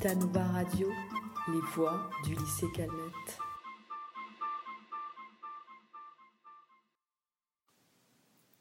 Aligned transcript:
Citanova 0.00 0.44
Radio, 0.44 0.88
les 1.48 1.60
voix 1.74 2.08
du 2.24 2.34
lycée 2.34 2.68
Calmette. 2.74 3.38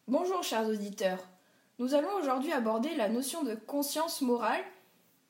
Bonjour 0.05 0.43
chers 0.43 0.67
auditeurs, 0.67 1.19
nous 1.77 1.93
allons 1.93 2.13
aujourd'hui 2.19 2.51
aborder 2.51 2.93
la 2.95 3.07
notion 3.07 3.43
de 3.43 3.55
conscience 3.55 4.21
morale 4.21 4.61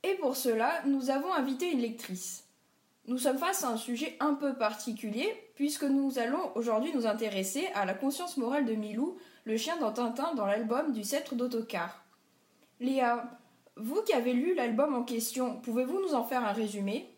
et 0.01 0.15
pour 0.15 0.35
cela 0.35 0.81
nous 0.87 1.11
avons 1.11 1.31
invité 1.31 1.71
une 1.71 1.81
lectrice. 1.81 2.45
Nous 3.05 3.19
sommes 3.19 3.37
face 3.37 3.63
à 3.63 3.69
un 3.69 3.77
sujet 3.77 4.17
un 4.19 4.33
peu 4.33 4.55
particulier 4.55 5.31
puisque 5.53 5.83
nous 5.83 6.17
allons 6.17 6.51
aujourd'hui 6.55 6.91
nous 6.95 7.05
intéresser 7.05 7.67
à 7.75 7.85
la 7.85 7.93
conscience 7.93 8.37
morale 8.37 8.65
de 8.65 8.73
Milou, 8.73 9.19
le 9.43 9.57
chien 9.57 9.77
dans 9.77 9.93
Tintin 9.93 10.33
dans 10.33 10.47
l'album 10.47 10.91
du 10.91 11.03
sceptre 11.03 11.35
d'autocar. 11.35 12.03
Léa, 12.79 13.38
vous 13.79 14.01
qui 14.01 14.13
avez 14.13 14.33
lu 14.33 14.53
l'album 14.55 14.93
en 14.93 15.03
question, 15.03 15.55
pouvez-vous 15.61 16.01
nous 16.01 16.13
en 16.13 16.23
faire 16.23 16.43
un 16.43 16.51
résumé? 16.51 17.09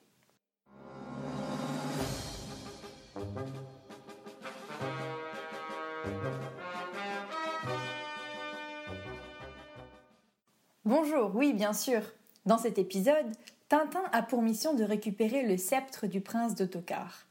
Bonjour, 10.85 11.31
oui, 11.35 11.53
bien 11.53 11.73
sûr. 11.73 12.01
Dans 12.45 12.57
cet 12.57 12.77
épisode, 12.77 13.31
Tintin 13.69 14.03
a 14.11 14.21
pour 14.21 14.41
mission 14.41 14.73
de 14.73 14.83
récupérer 14.83 15.43
le 15.43 15.57
sceptre 15.57 16.05
du 16.05 16.21
prince 16.21 16.55
d'Autocar. 16.55 17.25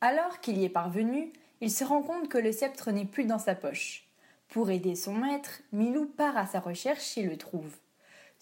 Alors 0.00 0.40
qu'il 0.40 0.58
y 0.58 0.64
est 0.64 0.68
parvenu, 0.68 1.32
il 1.60 1.70
se 1.70 1.84
rend 1.84 2.02
compte 2.02 2.28
que 2.28 2.38
le 2.38 2.50
sceptre 2.50 2.90
n'est 2.90 3.04
plus 3.04 3.26
dans 3.26 3.38
sa 3.38 3.54
poche. 3.54 4.08
Pour 4.48 4.70
aider 4.70 4.96
son 4.96 5.14
maître, 5.14 5.60
Milou 5.72 6.06
part 6.06 6.36
à 6.36 6.46
sa 6.46 6.60
recherche 6.60 7.16
et 7.16 7.22
le 7.22 7.36
trouve. 7.36 7.76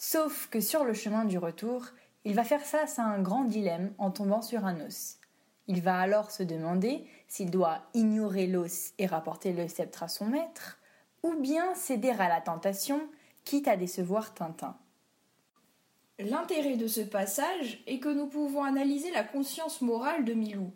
Sauf 0.03 0.49
que 0.49 0.63
sur 0.63 0.85
le 0.85 0.95
chemin 0.95 1.27
du 1.27 1.37
retour, 1.37 1.85
il 2.25 2.35
va 2.35 2.43
faire 2.43 2.65
face 2.65 2.99
à 2.99 3.05
un 3.05 3.21
grand 3.21 3.45
dilemme 3.45 3.93
en 3.99 4.11
tombant 4.11 4.41
sur 4.41 4.65
un 4.65 4.81
os. 4.81 5.19
Il 5.67 5.83
va 5.83 6.01
alors 6.01 6.31
se 6.31 6.43
demander 6.43 7.05
s'il 7.29 7.51
doit 7.51 7.83
ignorer 7.93 8.47
l'os 8.47 8.95
et 8.97 9.05
rapporter 9.05 9.53
le 9.53 9.69
sceptre 9.69 10.03
à 10.03 10.09
son 10.09 10.25
maître, 10.25 10.79
ou 11.23 11.35
bien 11.35 11.75
céder 11.75 12.09
à 12.19 12.31
la 12.31 12.41
tentation, 12.41 13.03
quitte 13.45 13.69
à 13.69 13.77
décevoir 13.77 14.33
Tintin. 14.33 14.75
L'intérêt 16.19 16.77
de 16.77 16.87
ce 16.87 17.03
passage 17.03 17.83
est 17.87 17.99
que 17.99 18.09
nous 18.09 18.27
pouvons 18.27 18.65
analyser 18.65 19.11
la 19.11 19.23
conscience 19.23 19.83
morale 19.83 20.25
de 20.25 20.33
Milou. 20.33 20.73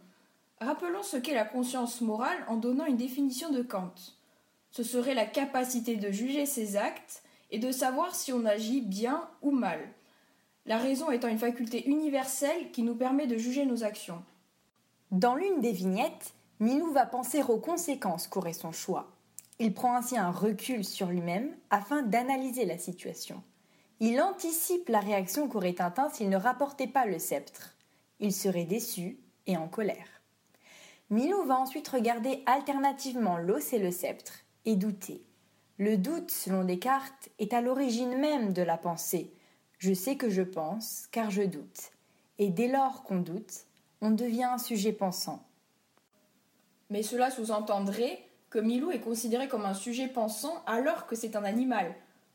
Rappelons 0.60 1.02
ce 1.02 1.16
qu'est 1.16 1.34
la 1.34 1.46
conscience 1.46 2.02
morale 2.02 2.44
en 2.46 2.56
donnant 2.56 2.84
une 2.84 2.98
définition 2.98 3.48
de 3.48 3.62
Kant. 3.62 3.94
Ce 4.70 4.82
serait 4.82 5.14
la 5.14 5.24
capacité 5.24 5.96
de 5.96 6.10
juger 6.10 6.44
ses 6.44 6.76
actes 6.76 7.23
et 7.54 7.58
de 7.60 7.70
savoir 7.70 8.16
si 8.16 8.32
on 8.32 8.44
agit 8.46 8.80
bien 8.80 9.28
ou 9.40 9.52
mal. 9.52 9.78
La 10.66 10.76
raison 10.76 11.12
étant 11.12 11.28
une 11.28 11.38
faculté 11.38 11.88
universelle 11.88 12.72
qui 12.72 12.82
nous 12.82 12.96
permet 12.96 13.28
de 13.28 13.38
juger 13.38 13.64
nos 13.64 13.84
actions. 13.84 14.24
Dans 15.12 15.36
l'une 15.36 15.60
des 15.60 15.70
vignettes, 15.70 16.34
Milou 16.58 16.90
va 16.90 17.06
penser 17.06 17.44
aux 17.44 17.60
conséquences 17.60 18.26
qu'aurait 18.26 18.54
son 18.54 18.72
choix. 18.72 19.12
Il 19.60 19.72
prend 19.72 19.94
ainsi 19.94 20.18
un 20.18 20.32
recul 20.32 20.84
sur 20.84 21.06
lui-même 21.06 21.54
afin 21.70 22.02
d'analyser 22.02 22.64
la 22.64 22.76
situation. 22.76 23.40
Il 24.00 24.20
anticipe 24.20 24.88
la 24.88 24.98
réaction 24.98 25.46
qu'aurait 25.46 25.74
Tintin 25.74 26.10
s'il 26.10 26.30
ne 26.30 26.36
rapportait 26.36 26.88
pas 26.88 27.06
le 27.06 27.20
sceptre. 27.20 27.76
Il 28.18 28.32
serait 28.32 28.64
déçu 28.64 29.20
et 29.46 29.56
en 29.56 29.68
colère. 29.68 30.08
Milou 31.08 31.44
va 31.44 31.60
ensuite 31.60 31.86
regarder 31.86 32.42
alternativement 32.46 33.38
l'os 33.38 33.72
et 33.72 33.78
le 33.78 33.92
sceptre 33.92 34.40
et 34.64 34.74
douter. 34.74 35.24
Le 35.78 35.96
doute, 35.96 36.30
selon 36.30 36.62
Descartes, 36.62 37.30
est 37.40 37.52
à 37.52 37.60
l'origine 37.60 38.16
même 38.16 38.52
de 38.52 38.62
la 38.62 38.76
pensée. 38.76 39.32
Je 39.78 39.92
sais 39.92 40.16
que 40.16 40.30
je 40.30 40.42
pense, 40.42 41.08
car 41.10 41.30
je 41.32 41.42
doute. 41.42 41.90
Et 42.38 42.50
dès 42.50 42.68
lors 42.68 43.02
qu'on 43.02 43.18
doute, 43.18 43.66
on 44.00 44.12
devient 44.12 44.44
un 44.44 44.58
sujet 44.58 44.92
pensant. 44.92 45.44
Mais 46.90 47.02
cela 47.02 47.30
sous-entendrait 47.30 48.24
que 48.50 48.60
Milou 48.60 48.92
est 48.92 49.00
considéré 49.00 49.48
comme 49.48 49.64
un 49.64 49.74
sujet 49.74 50.06
pensant 50.06 50.62
alors 50.66 51.06
que 51.06 51.16
c'est 51.16 51.34
un 51.34 51.42
animal. 51.42 51.92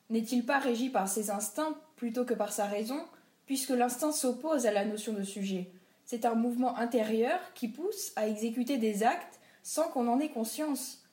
N'est-il 0.10 0.46
pas 0.46 0.60
régi 0.60 0.90
par 0.90 1.08
ses 1.08 1.30
instincts 1.30 1.78
plutôt 1.96 2.26
que 2.26 2.34
par 2.34 2.52
sa 2.52 2.66
raison, 2.66 3.06
puisque 3.46 3.70
l'instinct 3.70 4.12
s'oppose 4.12 4.66
à 4.66 4.72
la 4.72 4.84
notion 4.84 5.14
de 5.14 5.24
sujet? 5.24 5.72
C'est 6.04 6.26
un 6.26 6.36
mouvement 6.36 6.76
intérieur 6.76 7.40
qui 7.54 7.70
pousse 7.70 8.12
à 8.18 8.28
exécuter 8.28 8.78
des 8.78 9.04
actes 9.04 9.40
sans 9.64 9.88
qu'on 9.88 10.10
en 10.10 10.20
ait 10.20 10.30
conscience. 10.30 11.06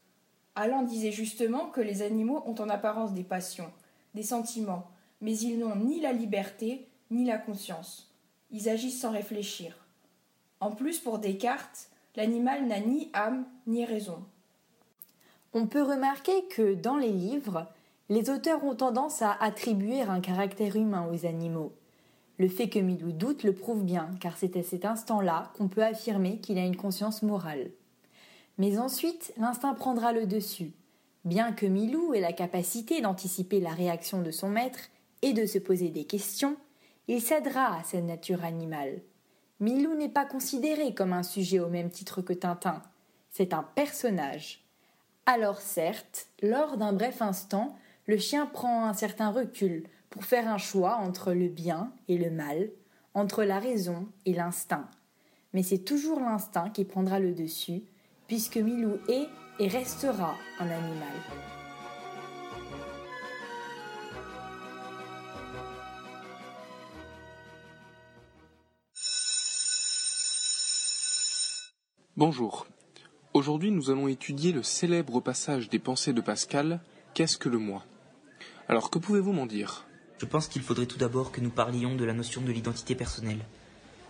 Alain 0.56 0.82
disait 0.82 1.12
justement 1.12 1.66
que 1.66 1.82
les 1.82 2.00
animaux 2.00 2.42
ont 2.46 2.54
en 2.60 2.70
apparence 2.70 3.12
des 3.12 3.22
passions, 3.22 3.70
des 4.14 4.22
sentiments, 4.22 4.90
mais 5.20 5.36
ils 5.36 5.58
n'ont 5.58 5.76
ni 5.76 6.00
la 6.00 6.12
liberté 6.12 6.88
ni 7.10 7.26
la 7.26 7.36
conscience. 7.36 8.10
Ils 8.50 8.68
agissent 8.68 9.00
sans 9.00 9.12
réfléchir. 9.12 9.86
En 10.60 10.70
plus, 10.70 10.98
pour 10.98 11.18
Descartes, 11.18 11.90
l'animal 12.16 12.66
n'a 12.66 12.80
ni 12.80 13.10
âme 13.12 13.44
ni 13.66 13.84
raison. 13.84 14.24
On 15.52 15.66
peut 15.66 15.82
remarquer 15.82 16.46
que 16.48 16.74
dans 16.74 16.96
les 16.96 17.12
livres, 17.12 17.66
les 18.08 18.30
auteurs 18.30 18.64
ont 18.64 18.74
tendance 18.74 19.20
à 19.20 19.32
attribuer 19.32 20.02
un 20.02 20.20
caractère 20.20 20.76
humain 20.76 21.06
aux 21.12 21.26
animaux. 21.26 21.72
Le 22.38 22.48
fait 22.48 22.68
que 22.68 22.78
Milou 22.78 23.12
doute 23.12 23.42
le 23.42 23.54
prouve 23.54 23.84
bien, 23.84 24.10
car 24.20 24.36
c'est 24.38 24.56
à 24.56 24.62
cet 24.62 24.86
instant-là 24.86 25.52
qu'on 25.56 25.68
peut 25.68 25.84
affirmer 25.84 26.38
qu'il 26.38 26.58
a 26.58 26.64
une 26.64 26.76
conscience 26.76 27.22
morale. 27.22 27.70
Mais 28.58 28.78
ensuite, 28.78 29.32
l'instinct 29.36 29.74
prendra 29.74 30.12
le 30.12 30.26
dessus. 30.26 30.72
Bien 31.24 31.52
que 31.52 31.66
Milou 31.66 32.14
ait 32.14 32.20
la 32.20 32.32
capacité 32.32 33.00
d'anticiper 33.00 33.60
la 33.60 33.72
réaction 33.72 34.22
de 34.22 34.30
son 34.30 34.48
maître 34.48 34.78
et 35.22 35.32
de 35.32 35.44
se 35.44 35.58
poser 35.58 35.90
des 35.90 36.04
questions, 36.04 36.56
il 37.08 37.20
cédera 37.20 37.78
à 37.78 37.82
cette 37.84 38.04
nature 38.04 38.44
animale. 38.44 39.00
Milou 39.60 39.94
n'est 39.94 40.08
pas 40.08 40.24
considéré 40.24 40.94
comme 40.94 41.12
un 41.12 41.22
sujet 41.22 41.60
au 41.60 41.68
même 41.68 41.90
titre 41.90 42.20
que 42.22 42.32
Tintin, 42.32 42.82
c'est 43.30 43.52
un 43.52 43.62
personnage. 43.62 44.64
Alors 45.26 45.60
certes, 45.60 46.28
lors 46.40 46.76
d'un 46.76 46.92
bref 46.92 47.20
instant, 47.20 47.76
le 48.06 48.16
chien 48.18 48.46
prend 48.46 48.86
un 48.86 48.94
certain 48.94 49.30
recul 49.30 49.88
pour 50.10 50.24
faire 50.24 50.48
un 50.48 50.58
choix 50.58 50.96
entre 50.96 51.32
le 51.32 51.48
bien 51.48 51.92
et 52.08 52.16
le 52.16 52.30
mal, 52.30 52.70
entre 53.14 53.44
la 53.44 53.58
raison 53.58 54.08
et 54.24 54.32
l'instinct. 54.32 54.88
Mais 55.52 55.62
c'est 55.62 55.84
toujours 55.84 56.20
l'instinct 56.20 56.70
qui 56.70 56.84
prendra 56.84 57.18
le 57.18 57.32
dessus, 57.32 57.82
puisque 58.26 58.56
Milou 58.56 58.98
est 59.08 59.28
et 59.58 59.68
restera 59.68 60.34
un 60.58 60.68
animal. 60.68 61.08
Bonjour. 72.16 72.66
Aujourd'hui, 73.34 73.70
nous 73.70 73.90
allons 73.90 74.08
étudier 74.08 74.52
le 74.52 74.62
célèbre 74.62 75.20
passage 75.20 75.68
des 75.68 75.78
pensées 75.78 76.14
de 76.14 76.20
Pascal, 76.20 76.80
Qu'est-ce 77.16 77.38
que 77.38 77.48
le 77.48 77.56
moi? 77.56 77.82
Alors, 78.68 78.90
que 78.90 78.98
pouvez-vous 78.98 79.32
m'en 79.32 79.46
dire? 79.46 79.86
Je 80.18 80.26
pense 80.26 80.48
qu'il 80.48 80.60
faudrait 80.60 80.84
tout 80.84 80.98
d'abord 80.98 81.32
que 81.32 81.40
nous 81.40 81.48
parlions 81.48 81.94
de 81.94 82.04
la 82.04 82.12
notion 82.12 82.42
de 82.42 82.52
l'identité 82.52 82.94
personnelle. 82.94 83.42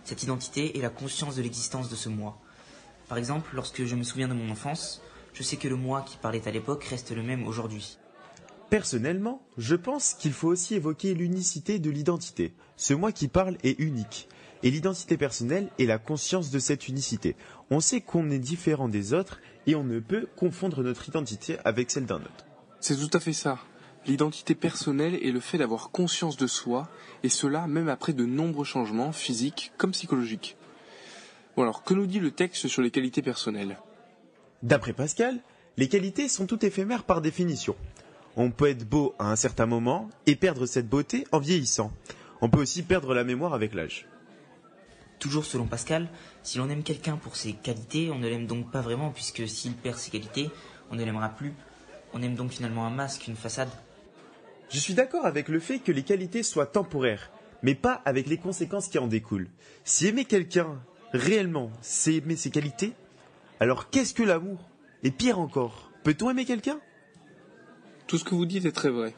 Cette 0.03 0.23
identité 0.23 0.77
est 0.77 0.81
la 0.81 0.89
conscience 0.89 1.37
de 1.37 1.41
l'existence 1.41 1.89
de 1.89 1.95
ce 1.95 2.09
moi. 2.09 2.37
Par 3.07 3.17
exemple, 3.17 3.51
lorsque 3.53 3.85
je 3.85 3.95
me 3.95 4.03
souviens 4.03 4.27
de 4.27 4.33
mon 4.33 4.51
enfance, 4.51 5.01
je 5.33 5.43
sais 5.43 5.57
que 5.57 5.67
le 5.67 5.75
moi 5.75 6.01
qui 6.01 6.17
parlait 6.17 6.47
à 6.47 6.51
l'époque 6.51 6.83
reste 6.83 7.11
le 7.11 7.23
même 7.23 7.47
aujourd'hui. 7.47 7.97
Personnellement, 8.69 9.41
je 9.57 9.75
pense 9.75 10.13
qu'il 10.13 10.33
faut 10.33 10.49
aussi 10.49 10.75
évoquer 10.75 11.13
l'unicité 11.13 11.79
de 11.79 11.89
l'identité. 11.89 12.53
Ce 12.75 12.93
moi 12.93 13.13
qui 13.13 13.29
parle 13.29 13.57
est 13.63 13.79
unique. 13.79 14.27
Et 14.61 14.71
l'identité 14.71 15.15
personnelle 15.15 15.69
est 15.79 15.85
la 15.85 15.99
conscience 15.99 16.51
de 16.51 16.59
cette 16.59 16.89
unicité. 16.89 17.37
On 17.69 17.79
sait 17.79 18.01
qu'on 18.01 18.29
est 18.29 18.39
différent 18.39 18.89
des 18.89 19.13
autres 19.13 19.39
et 19.67 19.75
on 19.75 19.83
ne 19.83 19.99
peut 19.99 20.27
confondre 20.35 20.83
notre 20.83 21.07
identité 21.07 21.57
avec 21.63 21.91
celle 21.91 22.05
d'un 22.05 22.17
autre. 22.17 22.45
C'est 22.81 22.97
tout 22.97 23.15
à 23.15 23.21
fait 23.21 23.33
ça. 23.33 23.59
L'identité 24.05 24.53
personnelle 24.53 25.15
est 25.15 25.31
le 25.31 25.39
fait 25.39 25.57
d'avoir 25.57 25.91
conscience 25.91 26.37
de 26.37 26.47
soi, 26.47 26.89
et 27.23 27.29
cela 27.29 27.67
même 27.67 27.89
après 27.89 28.13
de 28.13 28.25
nombreux 28.25 28.65
changements 28.65 29.11
physiques 29.11 29.73
comme 29.77 29.91
psychologiques. 29.91 30.56
Bon 31.57 31.63
alors, 31.63 31.83
que 31.83 31.95
nous 31.95 32.05
dit 32.05 32.19
le 32.19 32.29
texte 32.29 32.67
sur 32.67 32.83
les 32.83 32.91
qualités 32.91 33.23
personnelles? 33.23 33.79
D'après 34.61 34.93
Pascal, 34.93 35.39
les 35.75 35.87
qualités 35.87 36.27
sont 36.27 36.45
toutes 36.45 36.63
éphémères 36.63 37.03
par 37.03 37.19
définition. 37.19 37.75
On 38.35 38.51
peut 38.51 38.69
être 38.69 38.87
beau 38.87 39.15
à 39.17 39.31
un 39.31 39.35
certain 39.35 39.65
moment 39.65 40.07
et 40.27 40.35
perdre 40.35 40.67
cette 40.67 40.87
beauté 40.87 41.25
en 41.31 41.39
vieillissant. 41.39 41.91
On 42.41 42.49
peut 42.49 42.61
aussi 42.61 42.83
perdre 42.83 43.15
la 43.15 43.23
mémoire 43.23 43.55
avec 43.55 43.73
l'âge. 43.73 44.05
Toujours 45.17 45.45
selon 45.45 45.65
Pascal, 45.65 46.09
si 46.43 46.59
l'on 46.59 46.69
aime 46.69 46.83
quelqu'un 46.83 47.17
pour 47.17 47.35
ses 47.35 47.53
qualités, 47.53 48.11
on 48.11 48.19
ne 48.19 48.27
l'aime 48.27 48.45
donc 48.45 48.69
pas 48.69 48.81
vraiment, 48.81 49.09
puisque 49.09 49.49
s'il 49.49 49.73
perd 49.73 49.97
ses 49.97 50.11
qualités, 50.11 50.51
on 50.91 50.95
ne 50.95 51.03
l'aimera 51.03 51.29
plus. 51.29 51.55
On 52.13 52.21
aime 52.21 52.35
donc 52.35 52.51
finalement 52.51 52.85
un 52.85 52.91
masque, 52.91 53.25
une 53.27 53.35
façade. 53.35 53.71
Je 54.69 54.77
suis 54.77 54.93
d'accord 54.93 55.25
avec 55.25 55.47
le 55.47 55.59
fait 55.59 55.79
que 55.79 55.91
les 55.91 56.03
qualités 56.03 56.43
soient 56.43 56.67
temporaires, 56.67 57.31
mais 57.63 57.73
pas 57.73 58.03
avec 58.05 58.27
les 58.27 58.37
conséquences 58.37 58.89
qui 58.89 58.99
en 58.99 59.07
découlent. 59.07 59.49
Si 59.85 60.05
aimer 60.05 60.25
quelqu'un 60.25 60.77
réellement, 61.13 61.71
c'est 61.81 62.15
aimer 62.15 62.35
ses 62.35 62.51
qualités, 62.51 62.93
alors 63.59 63.89
qu'est-ce 63.89 64.13
que 64.13 64.23
l'amour? 64.23 64.69
Et 65.03 65.11
pire 65.11 65.39
encore, 65.39 65.91
peut-on 66.03 66.29
aimer 66.29 66.45
quelqu'un? 66.45 66.79
Tout 68.07 68.17
ce 68.17 68.23
que 68.23 68.35
vous 68.35 68.45
dites 68.45 68.65
est 68.65 68.71
très 68.71 68.89
vrai. 68.89 69.13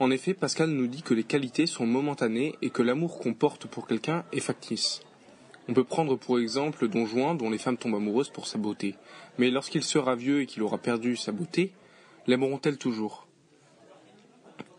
En 0.00 0.10
effet, 0.10 0.34
Pascal 0.34 0.70
nous 0.70 0.86
dit 0.86 1.02
que 1.02 1.14
les 1.14 1.24
qualités 1.24 1.66
sont 1.66 1.86
momentanées 1.86 2.56
et 2.62 2.70
que 2.70 2.82
l'amour 2.82 3.20
qu'on 3.20 3.34
porte 3.34 3.66
pour 3.66 3.86
quelqu'un 3.86 4.24
est 4.32 4.40
factice. 4.40 5.00
On 5.68 5.72
peut 5.72 5.84
prendre 5.84 6.16
pour 6.16 6.38
exemple 6.38 6.88
Don 6.88 7.06
Juan 7.06 7.38
dont 7.38 7.48
les 7.48 7.58
femmes 7.58 7.78
tombent 7.78 7.94
amoureuses 7.94 8.30
pour 8.30 8.46
sa 8.46 8.58
beauté. 8.58 8.96
Mais 9.38 9.50
lorsqu'il 9.50 9.82
sera 9.82 10.14
vieux 10.14 10.42
et 10.42 10.46
qu'il 10.46 10.62
aura 10.62 10.78
perdu 10.78 11.16
sa 11.16 11.32
beauté, 11.32 11.72
l'aimeront-elles 12.26 12.76
toujours? 12.76 13.28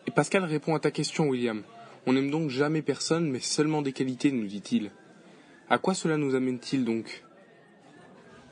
Et 0.06 0.12
Pascal 0.12 0.44
répond 0.44 0.75
à 0.75 0.80
ta 0.80 0.92
question, 0.92 1.30
William. 1.30 1.63
On 2.06 2.13
n'aime 2.13 2.30
donc 2.30 2.50
jamais 2.50 2.84
personne, 2.84 3.30
mais 3.30 3.40
seulement 3.40 3.81
des 3.81 3.94
qualités, 3.94 4.31
nous 4.31 4.46
dit-il. 4.46 4.92
À 5.68 5.80
quoi 5.80 5.96
cela 5.96 6.18
nous 6.18 6.36
amène-t-il 6.36 6.86
donc? 6.86 7.24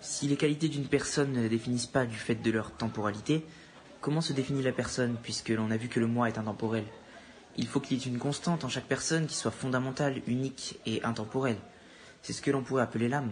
Si 0.01 0.27
les 0.27 0.35
qualités 0.35 0.67
d'une 0.67 0.87
personne 0.87 1.31
ne 1.31 1.47
définissent 1.47 1.85
pas 1.85 2.07
du 2.07 2.15
fait 2.15 2.35
de 2.35 2.51
leur 2.51 2.71
temporalité, 2.71 3.45
comment 4.01 4.19
se 4.19 4.33
définit 4.33 4.63
la 4.63 4.71
personne, 4.71 5.17
puisque 5.21 5.49
l'on 5.49 5.69
a 5.69 5.77
vu 5.77 5.89
que 5.89 5.99
le 5.99 6.07
moi 6.07 6.27
est 6.27 6.39
intemporel? 6.39 6.85
Il 7.55 7.67
faut 7.67 7.79
qu'il 7.79 7.97
y 7.97 8.01
ait 8.01 8.11
une 8.11 8.17
constante 8.17 8.63
en 8.63 8.69
chaque 8.69 8.87
personne 8.87 9.27
qui 9.27 9.35
soit 9.35 9.51
fondamentale, 9.51 10.21
unique 10.25 10.79
et 10.87 11.03
intemporelle. 11.03 11.59
C'est 12.23 12.33
ce 12.33 12.41
que 12.41 12.49
l'on 12.49 12.63
pourrait 12.63 12.81
appeler 12.81 13.09
l'âme. 13.09 13.31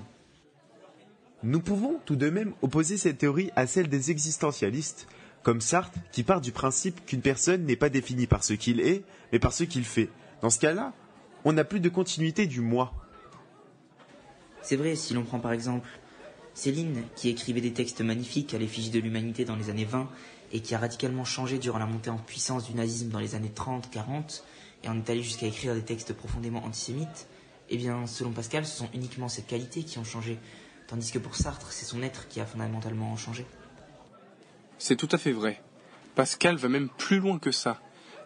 Nous 1.41 1.59
pouvons 1.59 1.99
tout 2.05 2.15
de 2.15 2.29
même 2.29 2.53
opposer 2.61 2.97
cette 2.97 3.17
théorie 3.17 3.49
à 3.55 3.65
celle 3.65 3.87
des 3.87 4.11
existentialistes, 4.11 5.07
comme 5.41 5.59
Sartre, 5.59 5.97
qui 6.11 6.21
part 6.21 6.39
du 6.39 6.51
principe 6.51 7.03
qu'une 7.07 7.21
personne 7.21 7.65
n'est 7.65 7.75
pas 7.75 7.89
définie 7.89 8.27
par 8.27 8.43
ce 8.43 8.53
qu'il 8.53 8.79
est, 8.79 9.03
mais 9.31 9.39
par 9.39 9.53
ce 9.53 9.63
qu'il 9.63 9.85
fait. 9.85 10.09
Dans 10.43 10.51
ce 10.51 10.59
cas-là, 10.59 10.93
on 11.45 11.53
n'a 11.53 11.63
plus 11.63 11.79
de 11.79 11.89
continuité 11.89 12.45
du 12.45 12.61
moi. 12.61 12.93
C'est 14.61 14.75
vrai, 14.75 14.95
si 14.95 15.13
l'on 15.13 15.23
prend 15.23 15.39
par 15.39 15.53
exemple 15.53 15.87
Céline, 16.53 17.03
qui 17.15 17.29
écrivait 17.29 17.61
des 17.61 17.73
textes 17.73 18.01
magnifiques 18.01 18.53
à 18.53 18.57
l'effigie 18.57 18.89
de 18.89 18.99
l'humanité 18.99 19.45
dans 19.45 19.55
les 19.55 19.69
années 19.69 19.85
20 19.85 20.09
et 20.51 20.59
qui 20.59 20.75
a 20.75 20.79
radicalement 20.79 21.23
changé 21.23 21.57
durant 21.57 21.79
la 21.79 21.85
montée 21.85 22.09
en 22.09 22.17
puissance 22.17 22.67
du 22.67 22.75
nazisme 22.75 23.09
dans 23.09 23.19
les 23.19 23.35
années 23.35 23.51
30-40 23.55 24.41
et 24.83 24.89
en 24.89 24.99
est 24.99 25.21
jusqu'à 25.21 25.47
écrire 25.47 25.73
des 25.73 25.83
textes 25.83 26.13
profondément 26.13 26.63
antisémites, 26.65 27.27
eh 27.69 27.77
bien, 27.77 28.05
selon 28.05 28.31
Pascal, 28.31 28.65
ce 28.65 28.77
sont 28.77 28.89
uniquement 28.93 29.29
ses 29.29 29.43
qualités 29.43 29.83
qui 29.83 29.97
ont 29.97 30.03
changé, 30.03 30.37
tandis 30.87 31.11
que 31.11 31.19
pour 31.19 31.35
Sartre, 31.35 31.71
c'est 31.71 31.85
son 31.85 32.01
être 32.03 32.27
qui 32.27 32.41
a 32.41 32.45
fondamentalement 32.45 33.15
changé. 33.15 33.45
C'est 34.77 34.97
tout 34.97 35.09
à 35.11 35.17
fait 35.17 35.31
vrai. 35.31 35.61
Pascal 36.15 36.57
va 36.57 36.67
même 36.67 36.89
plus 36.89 37.19
loin 37.19 37.39
que 37.39 37.51
ça. 37.51 37.79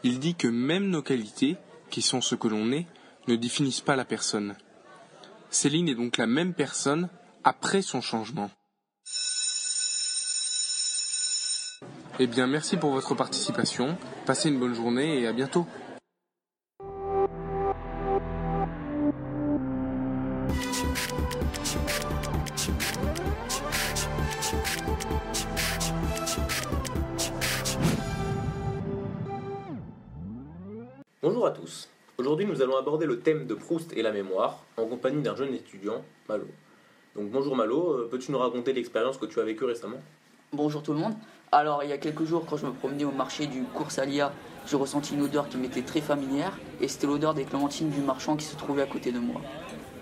Il 0.04 0.20
dit 0.20 0.36
que 0.36 0.48
même 0.48 0.90
nos 0.90 1.04
qualités, 1.04 1.58
qui 1.90 2.02
sont 2.02 2.22
ce 2.22 2.34
que 2.34 2.48
l'on 2.48 2.72
est, 2.72 2.88
ne 3.28 3.36
définissent 3.36 3.82
pas 3.82 3.96
la 3.96 4.06
personne. 4.06 4.56
Céline 5.56 5.88
est 5.88 5.96
donc 5.96 6.18
la 6.18 6.28
même 6.28 6.54
personne 6.54 7.08
après 7.46 7.82
son 7.82 8.02
changement. 8.02 8.52
Eh 12.20 12.28
bien, 12.28 12.46
merci 12.46 12.76
pour 12.76 12.92
votre 12.92 13.16
participation. 13.16 13.98
Passez 14.26 14.50
une 14.50 14.60
bonne 14.60 14.74
journée 14.74 15.22
et 15.22 15.28
à 15.28 15.32
bientôt. 15.32 15.66
Bonjour 31.22 31.48
à 31.48 31.52
tous. 31.52 31.88
Aujourd'hui, 32.18 32.46
nous 32.46 32.62
allons 32.62 32.78
aborder 32.78 33.06
le 33.06 33.20
thème 33.20 33.46
de 33.46 33.54
Proust 33.54 33.92
et 33.92 34.02
la 34.02 34.14
mémoire 34.14 34.64
en 34.78 34.86
compagnie 34.86 35.22
d'un 35.22 35.36
jeune 35.36 35.54
étudiant, 35.54 36.02
Malo. 36.30 36.46
Donc 37.14 37.30
bonjour 37.30 37.58
Malo, 37.58 37.92
euh, 37.92 38.08
peux-tu 38.10 38.32
nous 38.32 38.38
raconter 38.38 38.72
l'expérience 38.72 39.18
que 39.18 39.26
tu 39.26 39.38
as 39.42 39.44
vécue 39.44 39.66
récemment? 39.66 39.98
Bonjour 40.54 40.82
tout 40.82 40.94
le 40.94 41.00
monde. 41.00 41.14
Alors, 41.52 41.84
il 41.84 41.90
y 41.90 41.94
a 41.94 41.98
quelques 41.98 42.24
jours, 42.24 42.46
quand 42.50 42.56
je 42.56 42.66
me 42.66 42.72
promenais 42.72 43.04
au 43.04 43.12
marché 43.12 43.48
du 43.48 43.64
cours 43.64 43.92
Salia, 43.92 44.32
j'ai 44.66 44.78
ressenti 44.78 45.14
une 45.14 45.24
odeur 45.24 45.50
qui 45.50 45.58
m'était 45.58 45.82
très 45.82 46.00
familière, 46.00 46.58
et 46.80 46.88
c'était 46.88 47.06
l'odeur 47.06 47.34
des 47.34 47.44
clémentines 47.44 47.90
du 47.90 48.00
marchand 48.00 48.38
qui 48.38 48.46
se 48.46 48.56
trouvait 48.56 48.84
à 48.84 48.88
côté 48.88 49.12
de 49.12 49.20
moi. 49.20 49.42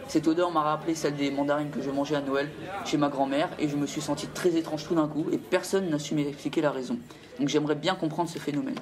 Cette 0.08 0.28
odeur 0.28 0.52
m'a 0.52 0.62
rappelé 0.62 0.94
celle 0.94 1.16
des 1.16 1.32
mandarines 1.32 1.72
que 1.72 1.82
je 1.82 1.90
mangeais 1.90 2.16
à 2.16 2.22
Noël 2.22 2.48
chez 2.86 2.98
ma 2.98 3.10
grand-mère, 3.10 3.50
et 3.58 3.68
je 3.68 3.76
me 3.76 3.88
suis 3.88 4.02
senti 4.02 4.28
très 4.28 4.56
étrange 4.56 4.88
tout 4.88 4.94
d'un 4.94 5.08
coup, 5.08 5.26
et 5.32 5.40
personne 5.40 5.90
n'a 5.90 5.98
su 5.98 6.14
m'expliquer 6.14 6.62
la 6.62 6.70
raison. 6.70 7.00
Donc 7.40 7.50
j'aimerais 7.50 7.76
bien 7.76 7.96
comprendre 7.96 8.30
ce 8.30 8.38
phénomène. 8.38 8.76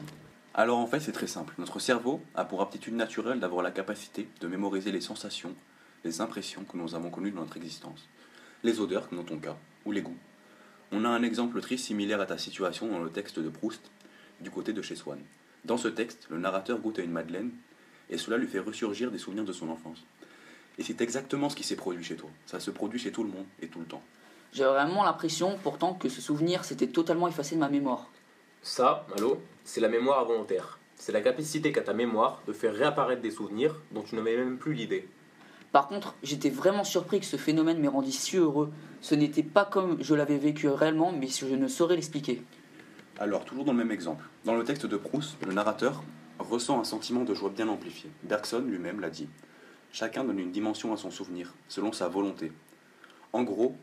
Alors 0.54 0.80
en 0.80 0.88
fait, 0.88 1.00
c'est 1.00 1.14
très 1.14 1.28
simple. 1.28 1.54
Notre 1.58 1.80
cerveau 1.80 2.22
a 2.36 2.44
pour 2.44 2.62
aptitude 2.62 2.94
naturelle 2.94 3.40
d'avoir 3.40 3.64
la 3.64 3.72
capacité 3.72 4.28
de 4.42 4.48
mémoriser 4.48 4.92
les 4.92 5.00
sensations, 5.00 5.56
les 6.04 6.20
impressions 6.20 6.64
que 6.64 6.76
nous 6.76 6.94
avons 6.94 7.10
connues 7.10 7.32
dans 7.32 7.42
notre 7.42 7.58
existence, 7.58 8.08
les 8.64 8.82
odeurs, 8.82 9.08
comme 9.08 9.20
dans 9.20 9.24
ton 9.24 9.40
cas, 9.40 9.56
ou 9.86 9.92
les 9.92 10.02
goûts. 10.02 10.18
On 10.92 11.06
a 11.06 11.10
un 11.10 11.24
exemple 11.24 11.62
très 11.62 11.78
similaire 11.78 12.20
à 12.20 12.26
ta 12.26 12.38
situation 12.38 12.88
dans 12.88 13.00
le 13.00 13.10
texte 13.10 13.40
de 13.40 13.48
Proust, 13.48 13.90
du 14.42 14.52
côté 14.52 14.74
de 14.74 14.82
chez 14.82 14.96
Swann. 14.96 15.22
Dans 15.64 15.78
ce 15.78 15.88
texte, 15.88 16.28
le 16.30 16.38
narrateur 16.38 16.80
goûte 16.80 17.00
à 17.00 17.04
une 17.04 17.12
madeleine, 17.12 17.52
et 18.10 18.18
cela 18.18 18.36
lui 18.36 18.48
fait 18.48 18.60
ressurgir 18.60 19.10
des 19.10 19.20
souvenirs 19.20 19.46
de 19.46 19.54
son 19.54 19.70
enfance. 19.70 20.04
Et 20.78 20.84
c'est 20.84 21.00
exactement 21.00 21.50
ce 21.50 21.56
qui 21.56 21.64
s'est 21.64 21.78
produit 21.78 22.04
chez 22.04 22.16
toi. 22.16 22.30
Ça 22.46 22.60
se 22.60 22.72
produit 22.72 23.00
chez 23.00 23.12
tout 23.12 23.24
le 23.24 23.30
monde 23.30 23.46
et 23.62 23.68
tout 23.68 23.80
le 23.80 23.86
temps. 23.86 24.02
J'ai 24.52 24.66
vraiment 24.66 25.04
l'impression 25.06 25.58
pourtant 25.64 25.94
que 25.94 26.10
ce 26.10 26.20
souvenir 26.20 26.66
s'était 26.66 26.88
totalement 26.88 27.30
effacé 27.30 27.56
de 27.56 27.62
ma 27.62 27.70
mémoire. 27.70 28.10
Ça, 28.62 29.06
Malo, 29.16 29.42
c'est 29.64 29.82
la 29.82 29.90
mémoire 29.90 30.20
involontaire. 30.20 30.80
C'est 30.96 31.12
la 31.12 31.22
capacité 31.22 31.72
qu'a 31.72 31.82
ta 31.82 31.94
mémoire 31.94 32.42
de 32.48 32.54
faire 32.54 32.74
réapparaître 32.74 33.22
des 33.22 33.32
souvenirs 33.32 33.76
dont 33.92 34.04
tu 34.04 34.16
n'avais 34.16 34.38
même 34.38 34.58
plus 34.58 34.74
l'idée. 34.74 35.08
Par 35.72 35.88
contre, 35.88 36.16
j'étais 36.22 36.50
vraiment 36.50 36.84
surpris 36.84 37.20
que 37.20 37.26
ce 37.26 37.38
phénomène 37.38 37.80
m'ait 37.80 37.88
rendu 37.88 38.12
si 38.12 38.38
heureux. 38.38 38.72
Ce 39.00 39.16
n'était 39.16 39.44
pas 39.44 39.66
comme 39.66 39.98
je 40.02 40.14
l'avais 40.14 40.38
vécu 40.38 40.68
réellement, 40.68 41.12
mais 41.12 41.28
je 41.28 41.46
ne 41.46 41.68
saurais 41.68 41.96
l'expliquer. 41.96 42.42
Alors, 43.20 43.46
toujours 43.46 43.66
dans 43.66 43.72
le 43.72 43.78
même 43.78 43.92
exemple. 43.92 44.26
Dans 44.46 44.56
le 44.56 44.64
texte 44.64 44.86
de 44.86 44.98
Proust, 44.98 45.38
le 45.46 45.54
narrateur 45.54 46.04
ressent 46.40 46.80
un 46.80 46.84
sentiment 46.84 47.24
de 47.24 47.34
joie 47.34 47.50
bien 47.50 47.68
amplifié. 47.68 48.10
Bergson 48.24 48.64
lui-même 48.68 49.00
l'a 49.00 49.10
dit. 49.10 49.30
Chacun 49.94 50.24
donne 50.24 50.40
une 50.40 50.52
dimension 50.52 50.94
à 50.94 50.98
son 50.98 51.12
souvenir, 51.12 51.54
selon 51.68 51.94
sa 51.94 52.08
volonté. 52.08 52.52
En 53.34 53.44
gros, 53.44 53.76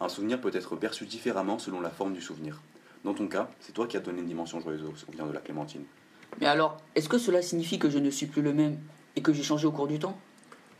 un 0.00 0.08
souvenir 0.08 0.40
peut 0.40 0.50
être 0.54 0.76
perçu 0.76 1.06
différemment 1.06 1.58
selon 1.58 1.80
la 1.80 1.90
forme 1.90 2.12
du 2.12 2.22
souvenir. 2.22 2.60
Dans 3.04 3.12
ton 3.14 3.26
cas, 3.28 3.50
c'est 3.60 3.72
toi 3.72 3.86
qui 3.86 3.96
as 3.96 4.00
donné 4.00 4.20
une 4.20 4.26
dimension 4.26 4.60
joyeuse 4.60 4.82
au 4.84 4.96
souvenir 4.96 5.26
de 5.26 5.32
la 5.32 5.40
clémentine. 5.40 5.84
Mais 6.40 6.46
alors, 6.46 6.78
est-ce 6.94 7.08
que 7.08 7.18
cela 7.18 7.42
signifie 7.42 7.78
que 7.78 7.90
je 7.90 7.98
ne 7.98 8.10
suis 8.10 8.26
plus 8.26 8.42
le 8.42 8.52
même 8.54 8.78
et 9.14 9.20
que 9.22 9.32
j'ai 9.32 9.42
changé 9.42 9.66
au 9.66 9.72
cours 9.72 9.86
du 9.86 9.98
temps? 9.98 10.18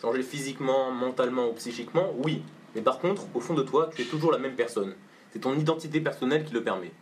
Changer 0.00 0.22
physiquement, 0.22 0.90
mentalement 0.90 1.48
ou 1.48 1.52
psychiquement, 1.52 2.08
oui. 2.24 2.42
Mais 2.74 2.80
par 2.82 2.98
contre, 2.98 3.24
au 3.34 3.40
fond 3.40 3.54
de 3.54 3.62
toi, 3.62 3.90
tu 3.94 4.02
es 4.02 4.04
toujours 4.06 4.32
la 4.32 4.38
même 4.38 4.54
personne. 4.54 4.94
C'est 5.32 5.40
ton 5.40 5.54
identité 5.54 6.00
personnelle 6.00 6.44
qui 6.44 6.54
le 6.54 6.64
permet. 6.64 6.92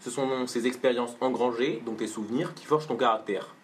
Ce 0.00 0.10
sont 0.10 0.26
donc 0.26 0.48
ces 0.48 0.66
expériences 0.66 1.16
engrangées, 1.20 1.82
donc 1.84 1.98
tes 1.98 2.06
souvenirs, 2.06 2.54
qui 2.54 2.64
forgent 2.64 2.86
ton 2.88 2.96
caractère. 2.96 3.54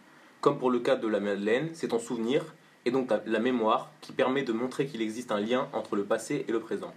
Comme 0.40 0.58
pour 0.58 0.70
le 0.70 0.80
cas 0.80 0.96
de 0.96 1.08
la 1.08 1.20
Madeleine, 1.20 1.70
c'est 1.72 1.88
ton 1.88 1.98
souvenir, 1.98 2.54
et 2.84 2.90
donc 2.90 3.08
ta- 3.08 3.22
la 3.26 3.38
mémoire, 3.38 3.90
qui 4.00 4.12
permet 4.12 4.42
de 4.42 4.52
montrer 4.52 4.86
qu'il 4.86 5.02
existe 5.02 5.32
un 5.32 5.40
lien 5.40 5.68
entre 5.72 5.96
le 5.96 6.04
passé 6.04 6.44
et 6.48 6.52
le 6.52 6.60
présent. 6.60 6.92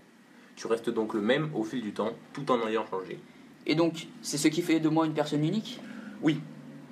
Tu 0.56 0.68
restes 0.68 0.90
donc 0.90 1.14
le 1.14 1.22
même 1.22 1.50
au 1.54 1.64
fil 1.64 1.82
du 1.82 1.94
temps, 1.94 2.12
tout 2.34 2.50
en 2.52 2.66
ayant 2.68 2.86
changé. 2.88 3.20
Et 3.68 3.76
donc, 3.76 4.08
c'est 4.22 4.38
ce 4.38 4.48
qui 4.48 4.62
fait 4.62 4.80
de 4.80 4.90
moi 4.90 5.06
une 5.06 5.14
personne 5.14 5.44
unique? 5.44 5.80
Oui, 6.22 6.40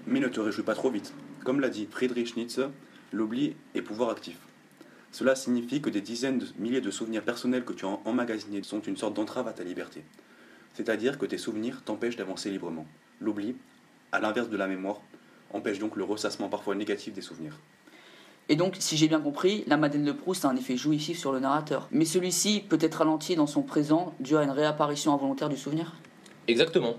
mais 0.07 0.19
ne 0.19 0.27
te 0.27 0.39
réjouis 0.39 0.63
pas 0.63 0.75
trop 0.75 0.89
vite. 0.89 1.13
Comme 1.43 1.59
l'a 1.59 1.69
dit 1.69 1.87
Friedrich 1.89 2.35
Nietzsche, 2.35 2.63
l'oubli 3.11 3.55
est 3.75 3.81
pouvoir 3.81 4.09
actif. 4.09 4.37
Cela 5.11 5.35
signifie 5.35 5.81
que 5.81 5.89
des 5.89 6.01
dizaines 6.01 6.39
de 6.39 6.47
milliers 6.57 6.81
de 6.81 6.89
souvenirs 6.89 7.21
personnels 7.21 7.63
que 7.63 7.73
tu 7.73 7.85
as 7.85 7.99
emmagasinés 8.05 8.63
sont 8.63 8.81
une 8.81 8.97
sorte 8.97 9.13
d'entrave 9.13 9.47
à 9.47 9.53
ta 9.53 9.63
liberté. 9.63 10.03
C'est-à-dire 10.73 11.19
que 11.19 11.27
tes 11.27 11.37
souvenirs 11.37 11.83
t'empêchent 11.83 12.15
d'avancer 12.15 12.49
librement. 12.49 12.87
L'oubli, 13.21 13.55
à 14.11 14.19
l'inverse 14.19 14.49
de 14.49 14.57
la 14.57 14.67
mémoire, 14.67 15.01
empêche 15.51 15.77
donc 15.77 15.95
le 15.95 16.03
ressassement 16.03 16.49
parfois 16.49 16.73
négatif 16.73 17.13
des 17.13 17.21
souvenirs. 17.21 17.59
Et 18.49 18.55
donc, 18.55 18.75
si 18.79 18.97
j'ai 18.97 19.07
bien 19.07 19.21
compris, 19.21 19.63
la 19.67 19.77
Madeleine 19.77 20.05
de 20.05 20.11
Proust 20.11 20.43
a 20.45 20.49
un 20.49 20.55
effet 20.55 20.75
jouissif 20.75 21.17
sur 21.17 21.31
le 21.31 21.39
narrateur. 21.39 21.87
Mais 21.91 22.05
celui-ci 22.05 22.63
peut 22.67 22.79
être 22.81 22.95
ralenti 22.95 23.35
dans 23.35 23.47
son 23.47 23.61
présent 23.61 24.15
dû 24.19 24.35
à 24.35 24.43
une 24.43 24.49
réapparition 24.49 25.13
involontaire 25.13 25.47
du 25.47 25.57
souvenir? 25.57 25.93
Exactement. 26.47 26.97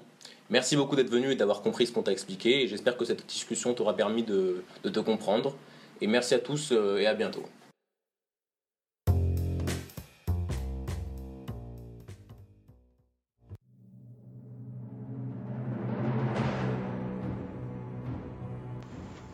Merci 0.51 0.77
beaucoup 0.77 0.97
d'être 0.97 1.11
venu 1.11 1.33
et 1.33 1.37
d'avoir 1.37 1.63
compris 1.63 1.87
ce 1.87 1.93
qu'on 1.93 2.03
t'a 2.03 2.13
expliqué. 2.13 2.67
J'espère 2.69 2.97
que 2.97 3.05
cette 3.05 3.27
discussion 3.27 3.75
t'aura 3.75 3.95
permis 3.97 4.23
de, 4.23 4.63
de 4.83 4.89
te 4.89 5.01
comprendre. 5.01 5.55
Et 6.01 6.07
merci 6.07 6.35
à 6.35 6.39
tous 6.39 6.71
euh, 6.73 6.99
et 6.99 7.07
à 7.07 7.15
bientôt. 7.15 7.45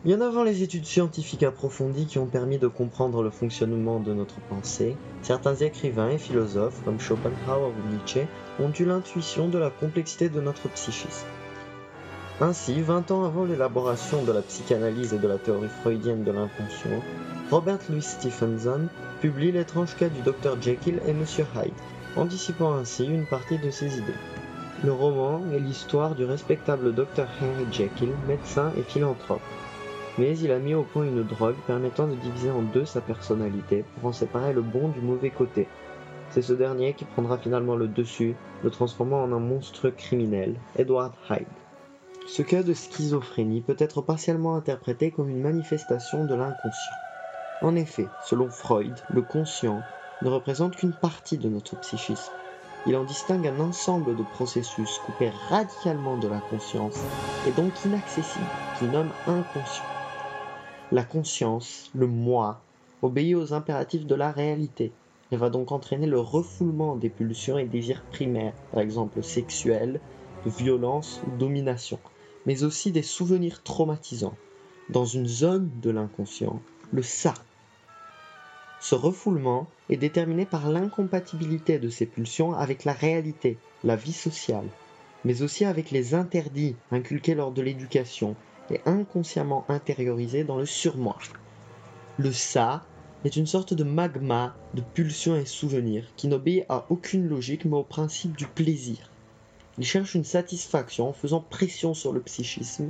Bien 0.03 0.19
avant 0.19 0.43
les 0.43 0.63
études 0.63 0.87
scientifiques 0.87 1.43
approfondies 1.43 2.07
qui 2.07 2.17
ont 2.17 2.25
permis 2.25 2.57
de 2.57 2.65
comprendre 2.65 3.21
le 3.21 3.29
fonctionnement 3.29 3.99
de 3.99 4.15
notre 4.15 4.39
pensée, 4.49 4.97
certains 5.21 5.53
écrivains 5.53 6.09
et 6.09 6.17
philosophes 6.17 6.81
comme 6.83 6.99
Schopenhauer 6.99 7.69
ou 7.69 7.93
Nietzsche 7.93 8.25
ont 8.61 8.71
eu 8.79 8.85
l'intuition 8.85 9.47
de 9.47 9.57
la 9.57 9.69
complexité 9.69 10.29
de 10.29 10.39
notre 10.39 10.69
psychisme. 10.69 11.27
Ainsi, 12.39 12.81
20 12.81 13.11
ans 13.11 13.25
avant 13.25 13.45
l'élaboration 13.45 14.23
de 14.23 14.31
la 14.31 14.41
psychanalyse 14.41 15.13
et 15.13 15.19
de 15.19 15.27
la 15.27 15.37
théorie 15.37 15.67
freudienne 15.81 16.23
de 16.23 16.31
l'inconscient, 16.31 17.01
Robert 17.49 17.79
Louis 17.89 18.01
Stevenson 18.01 18.87
publie 19.19 19.51
L'étrange 19.51 19.95
cas 19.95 20.09
du 20.09 20.21
Dr 20.21 20.59
Jekyll 20.61 21.01
et 21.07 21.13
Monsieur 21.13 21.45
Hyde, 21.55 21.73
anticipant 22.15 22.73
ainsi 22.73 23.05
une 23.05 23.25
partie 23.25 23.59
de 23.59 23.69
ses 23.69 23.97
idées. 23.97 24.13
Le 24.83 24.91
roman 24.91 25.41
est 25.53 25.59
l'histoire 25.59 26.15
du 26.15 26.25
respectable 26.25 26.93
Dr 26.93 27.27
Henry 27.39 27.71
Jekyll, 27.71 28.13
médecin 28.27 28.71
et 28.77 28.81
philanthrope. 28.81 29.41
Mais 30.17 30.37
il 30.39 30.51
a 30.51 30.59
mis 30.59 30.73
au 30.73 30.83
point 30.83 31.05
une 31.05 31.23
drogue 31.23 31.55
permettant 31.67 32.07
de 32.07 32.15
diviser 32.15 32.49
en 32.49 32.63
deux 32.63 32.85
sa 32.85 33.01
personnalité 33.01 33.85
pour 33.95 34.09
en 34.09 34.13
séparer 34.13 34.53
le 34.53 34.61
bon 34.61 34.89
du 34.89 34.99
mauvais 34.99 35.29
côté. 35.29 35.67
C'est 36.31 36.41
ce 36.41 36.53
dernier 36.53 36.93
qui 36.93 37.03
prendra 37.03 37.37
finalement 37.37 37.75
le 37.75 37.89
dessus, 37.89 38.35
le 38.63 38.69
transformant 38.69 39.21
en 39.21 39.33
un 39.33 39.39
monstrueux 39.39 39.91
criminel, 39.91 40.55
Edward 40.77 41.13
Hyde. 41.29 41.45
Ce 42.25 42.41
cas 42.41 42.63
de 42.63 42.73
schizophrénie 42.73 43.59
peut 43.59 43.75
être 43.77 44.01
partiellement 44.01 44.55
interprété 44.55 45.11
comme 45.11 45.29
une 45.29 45.41
manifestation 45.41 46.23
de 46.23 46.33
l'inconscient. 46.33 46.95
En 47.59 47.75
effet, 47.75 48.07
selon 48.21 48.49
Freud, 48.49 48.97
le 49.09 49.21
conscient 49.21 49.83
ne 50.21 50.29
représente 50.29 50.77
qu'une 50.77 50.93
partie 50.93 51.37
de 51.37 51.49
notre 51.49 51.75
psychisme. 51.75 52.31
Il 52.85 52.95
en 52.95 53.03
distingue 53.03 53.47
un 53.47 53.59
ensemble 53.59 54.15
de 54.15 54.23
processus 54.23 54.99
coupés 54.99 55.33
radicalement 55.49 56.15
de 56.15 56.29
la 56.29 56.39
conscience 56.39 56.97
et 57.45 57.51
donc 57.51 57.73
inaccessibles, 57.83 58.45
qu'il 58.79 58.89
nomme 58.89 59.11
inconscient. 59.27 59.83
La 60.93 61.03
conscience, 61.03 61.91
le 61.93 62.07
moi, 62.07 62.61
obéit 63.01 63.35
aux 63.35 63.53
impératifs 63.53 64.05
de 64.05 64.15
la 64.15 64.31
réalité 64.31 64.93
et 65.31 65.37
va 65.37 65.49
donc 65.49 65.71
entraîner 65.71 66.07
le 66.07 66.19
refoulement 66.19 66.95
des 66.95 67.09
pulsions 67.09 67.57
et 67.57 67.65
désirs 67.65 68.03
primaires, 68.11 68.53
par 68.71 68.81
exemple 68.81 69.23
sexuels, 69.23 69.99
violence 70.45 71.21
domination, 71.39 71.99
mais 72.45 72.63
aussi 72.63 72.91
des 72.91 73.03
souvenirs 73.03 73.63
traumatisants. 73.63 74.35
Dans 74.89 75.05
une 75.05 75.27
zone 75.27 75.69
de 75.81 75.89
l'inconscient, 75.89 76.61
le 76.91 77.03
ça 77.03 77.33
ce 78.81 78.95
refoulement 78.95 79.67
est 79.91 79.97
déterminé 79.97 80.43
par 80.43 80.67
l'incompatibilité 80.67 81.77
de 81.77 81.89
ces 81.89 82.07
pulsions 82.07 82.53
avec 82.53 82.83
la 82.83 82.93
réalité, 82.93 83.59
la 83.83 83.95
vie 83.95 84.11
sociale, 84.11 84.65
mais 85.23 85.43
aussi 85.43 85.65
avec 85.65 85.91
les 85.91 86.15
interdits 86.15 86.75
inculqués 86.89 87.35
lors 87.35 87.51
de 87.51 87.61
l'éducation 87.61 88.35
et 88.71 88.81
inconsciemment 88.87 89.65
intériorisés 89.69 90.43
dans 90.43 90.57
le 90.57 90.65
surmoi. 90.65 91.15
Le 92.17 92.31
ça 92.31 92.83
est 93.23 93.35
une 93.35 93.47
sorte 93.47 93.73
de 93.73 93.83
magma 93.83 94.55
de 94.73 94.81
pulsions 94.81 95.35
et 95.35 95.45
souvenirs 95.45 96.05
qui 96.15 96.27
n'obéit 96.27 96.65
à 96.69 96.85
aucune 96.89 97.27
logique 97.27 97.65
mais 97.65 97.77
au 97.77 97.83
principe 97.83 98.35
du 98.35 98.47
plaisir. 98.47 99.11
Il 99.77 99.85
cherche 99.85 100.15
une 100.15 100.23
satisfaction 100.23 101.09
en 101.09 101.13
faisant 101.13 101.41
pression 101.41 101.93
sur 101.93 102.13
le 102.13 102.21
psychisme. 102.21 102.89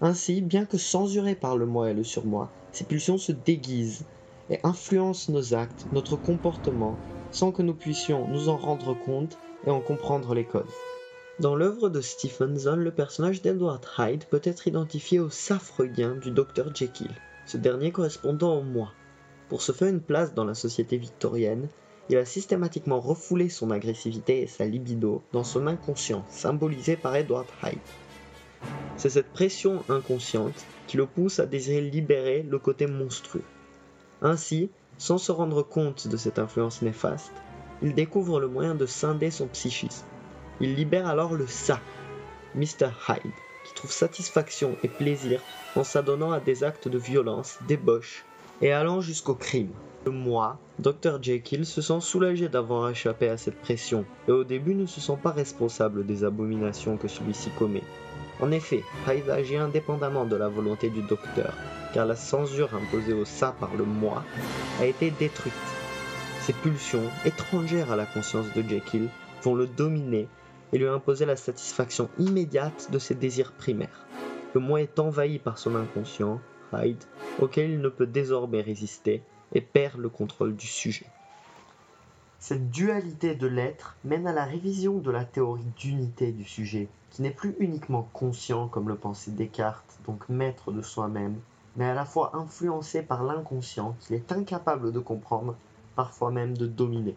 Ainsi, 0.00 0.40
bien 0.40 0.64
que 0.64 0.78
censurés 0.78 1.34
par 1.34 1.56
le 1.56 1.66
moi 1.66 1.90
et 1.90 1.94
le 1.94 2.04
surmoi, 2.04 2.50
ces 2.72 2.84
pulsions 2.84 3.18
se 3.18 3.32
déguisent 3.32 4.04
et 4.50 4.58
influence 4.64 5.28
nos 5.28 5.54
actes, 5.54 5.86
notre 5.92 6.16
comportement, 6.16 6.98
sans 7.30 7.52
que 7.52 7.62
nous 7.62 7.74
puissions 7.74 8.26
nous 8.28 8.48
en 8.48 8.56
rendre 8.56 8.94
compte 8.94 9.38
et 9.66 9.70
en 9.70 9.80
comprendre 9.80 10.34
les 10.34 10.44
causes. 10.44 10.62
Dans 11.38 11.54
l'œuvre 11.54 11.88
de 11.88 12.00
Stephenson, 12.00 12.76
le 12.76 12.90
personnage 12.90 13.42
d'Edward 13.42 13.84
Hyde 13.98 14.24
peut 14.24 14.40
être 14.44 14.68
identifié 14.68 15.18
au 15.18 15.30
ça 15.30 15.58
freudien 15.58 16.14
du 16.16 16.30
Dr 16.30 16.74
Jekyll, 16.74 17.10
ce 17.46 17.56
dernier 17.56 17.90
correspondant 17.90 18.58
au 18.58 18.62
moi. 18.62 18.92
Pour 19.52 19.60
se 19.60 19.72
faire 19.72 19.88
une 19.88 20.00
place 20.00 20.32
dans 20.32 20.46
la 20.46 20.54
société 20.54 20.96
victorienne, 20.96 21.68
il 22.08 22.16
a 22.16 22.24
systématiquement 22.24 23.00
refoulé 23.00 23.50
son 23.50 23.70
agressivité 23.70 24.40
et 24.40 24.46
sa 24.46 24.64
libido 24.64 25.22
dans 25.32 25.44
son 25.44 25.66
inconscient, 25.66 26.24
symbolisé 26.30 26.96
par 26.96 27.14
Edward 27.16 27.46
Hyde. 27.62 27.78
C'est 28.96 29.10
cette 29.10 29.30
pression 29.30 29.84
inconsciente 29.90 30.64
qui 30.86 30.96
le 30.96 31.04
pousse 31.04 31.38
à 31.38 31.44
désirer 31.44 31.82
libérer 31.82 32.42
le 32.48 32.58
côté 32.58 32.86
monstrueux. 32.86 33.44
Ainsi, 34.22 34.70
sans 34.96 35.18
se 35.18 35.32
rendre 35.32 35.62
compte 35.62 36.08
de 36.08 36.16
cette 36.16 36.38
influence 36.38 36.80
néfaste, 36.80 37.34
il 37.82 37.94
découvre 37.94 38.40
le 38.40 38.48
moyen 38.48 38.74
de 38.74 38.86
scinder 38.86 39.30
son 39.30 39.48
psychisme. 39.48 40.06
Il 40.62 40.76
libère 40.76 41.06
alors 41.06 41.34
le 41.34 41.46
ça, 41.46 41.78
Mr. 42.54 42.88
Hyde, 43.06 43.32
qui 43.66 43.74
trouve 43.74 43.92
satisfaction 43.92 44.78
et 44.82 44.88
plaisir 44.88 45.42
en 45.76 45.84
s'adonnant 45.84 46.32
à 46.32 46.40
des 46.40 46.64
actes 46.64 46.88
de 46.88 46.96
violence, 46.96 47.58
débauche 47.68 48.24
et 48.62 48.72
allant 48.72 49.00
jusqu'au 49.00 49.34
crime. 49.34 49.70
Moi, 50.06 50.58
Dr. 50.78 51.22
Jekyll 51.22 51.66
se 51.66 51.80
sent 51.80 52.00
soulagé 52.00 52.48
d'avoir 52.48 52.88
échappé 52.88 53.28
à 53.28 53.36
cette 53.36 53.60
pression 53.60 54.04
et 54.26 54.32
au 54.32 54.44
début 54.44 54.74
ne 54.74 54.86
se 54.86 55.00
sent 55.00 55.18
pas 55.22 55.30
responsable 55.30 56.06
des 56.06 56.24
abominations 56.24 56.96
que 56.96 57.08
celui-ci 57.08 57.50
commet. 57.58 57.82
En 58.40 58.50
effet, 58.50 58.82
Hyde 59.06 59.30
agit 59.30 59.56
indépendamment 59.56 60.24
de 60.24 60.36
la 60.36 60.48
volonté 60.48 60.90
du 60.90 61.02
docteur 61.02 61.54
car 61.92 62.06
la 62.06 62.16
censure 62.16 62.74
imposée 62.74 63.12
au 63.12 63.24
ça 63.24 63.54
par 63.60 63.74
le 63.76 63.84
moi 63.84 64.24
a 64.80 64.86
été 64.86 65.10
détruite. 65.10 65.52
Ces 66.40 66.52
pulsions, 66.52 67.04
étrangères 67.24 67.92
à 67.92 67.96
la 67.96 68.06
conscience 68.06 68.46
de 68.56 68.62
Jekyll, 68.62 69.08
vont 69.42 69.54
le 69.54 69.66
dominer 69.66 70.28
et 70.72 70.78
lui 70.78 70.88
imposer 70.88 71.26
la 71.26 71.36
satisfaction 71.36 72.08
immédiate 72.18 72.88
de 72.90 72.98
ses 72.98 73.14
désirs 73.14 73.52
primaires. 73.52 74.06
Le 74.54 74.60
moi 74.60 74.80
est 74.80 74.98
envahi 74.98 75.38
par 75.38 75.58
son 75.58 75.76
inconscient, 75.76 76.40
Auquel 77.40 77.70
il 77.70 77.80
ne 77.80 77.88
peut 77.88 78.06
désormais 78.06 78.60
résister 78.60 79.22
et 79.52 79.60
perd 79.60 79.98
le 79.98 80.08
contrôle 80.08 80.56
du 80.56 80.66
sujet. 80.66 81.06
Cette 82.38 82.70
dualité 82.70 83.34
de 83.36 83.46
l'être 83.46 83.96
mène 84.04 84.26
à 84.26 84.32
la 84.32 84.44
révision 84.44 84.98
de 84.98 85.10
la 85.10 85.24
théorie 85.24 85.64
d'unité 85.78 86.32
du 86.32 86.44
sujet, 86.44 86.88
qui 87.10 87.22
n'est 87.22 87.30
plus 87.30 87.54
uniquement 87.60 88.08
conscient 88.12 88.68
comme 88.68 88.88
le 88.88 88.96
pensait 88.96 89.30
Descartes, 89.30 89.98
donc 90.06 90.28
maître 90.28 90.72
de 90.72 90.82
soi-même, 90.82 91.36
mais 91.76 91.84
à 91.84 91.94
la 91.94 92.04
fois 92.04 92.34
influencé 92.34 93.02
par 93.02 93.22
l'inconscient 93.22 93.96
qu'il 94.00 94.16
est 94.16 94.32
incapable 94.32 94.92
de 94.92 94.98
comprendre, 94.98 95.56
parfois 95.94 96.30
même 96.30 96.56
de 96.56 96.66
dominer. 96.66 97.16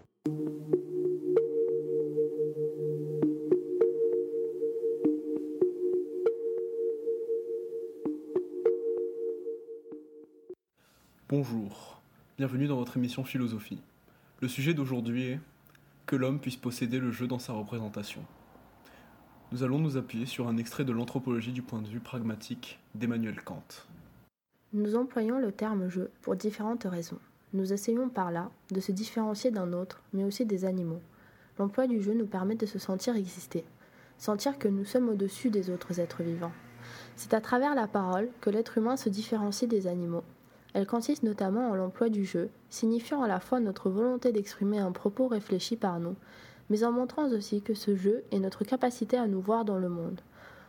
Bonjour, 11.47 12.01
bienvenue 12.37 12.65
dans 12.65 12.77
votre 12.77 12.97
émission 12.97 13.23
Philosophie. 13.23 13.79
Le 14.41 14.47
sujet 14.47 14.73
d'aujourd'hui 14.73 15.23
est 15.23 15.39
que 16.07 16.15
l'homme 16.15 16.39
puisse 16.39 16.55
posséder 16.55 16.97
le 16.97 17.11
jeu 17.11 17.27
dans 17.27 17.37
sa 17.39 17.53
représentation. 17.53 18.21
Nous 19.51 19.61
allons 19.61 19.77
nous 19.77 19.97
appuyer 19.97 20.25
sur 20.25 20.47
un 20.47 20.57
extrait 20.57 20.85
de 20.85 20.91
l'anthropologie 20.91 21.51
du 21.51 21.61
point 21.61 21.81
de 21.81 21.87
vue 21.87 21.99
pragmatique 21.99 22.79
d'Emmanuel 22.95 23.43
Kant. 23.43 23.63
Nous 24.73 24.95
employons 24.95 25.37
le 25.37 25.51
terme 25.51 25.87
jeu 25.87 26.09
pour 26.21 26.35
différentes 26.35 26.85
raisons. 26.85 27.19
Nous 27.53 27.73
essayons 27.73 28.09
par 28.09 28.31
là 28.31 28.49
de 28.71 28.79
se 28.79 28.91
différencier 28.91 29.51
d'un 29.51 29.71
autre, 29.73 30.01
mais 30.13 30.23
aussi 30.23 30.45
des 30.45 30.65
animaux. 30.65 31.01
L'emploi 31.59 31.85
du 31.85 32.01
jeu 32.01 32.13
nous 32.13 32.27
permet 32.27 32.55
de 32.55 32.65
se 32.65 32.79
sentir 32.79 33.15
exister, 33.15 33.65
sentir 34.17 34.57
que 34.57 34.69
nous 34.69 34.85
sommes 34.85 35.09
au-dessus 35.09 35.51
des 35.51 35.69
autres 35.69 35.99
êtres 35.99 36.23
vivants. 36.23 36.53
C'est 37.15 37.35
à 37.35 37.41
travers 37.41 37.75
la 37.75 37.87
parole 37.87 38.29
que 38.41 38.49
l'être 38.49 38.79
humain 38.79 38.97
se 38.97 39.09
différencie 39.09 39.69
des 39.69 39.85
animaux. 39.85 40.23
Elle 40.75 40.87
consiste 40.87 41.23
notamment 41.23 41.69
en 41.69 41.75
l'emploi 41.75 42.09
du 42.09 42.25
jeu, 42.25 42.49
signifiant 42.69 43.23
à 43.23 43.29
la 43.29 43.39
fois 43.39 43.61
notre 43.61 43.89
volonté 43.89 44.33
d'exprimer 44.33 44.77
un 44.77 44.91
propos 44.91 45.29
réfléchi 45.29 45.77
par 45.77 46.01
nous, 46.01 46.17
mais 46.69 46.83
en 46.83 46.91
montrant 46.91 47.29
aussi 47.31 47.61
que 47.61 47.73
ce 47.73 47.95
jeu 47.95 48.25
est 48.33 48.39
notre 48.39 48.65
capacité 48.65 49.15
à 49.15 49.25
nous 49.25 49.39
voir 49.39 49.63
dans 49.63 49.77
le 49.77 49.87
monde. 49.87 50.19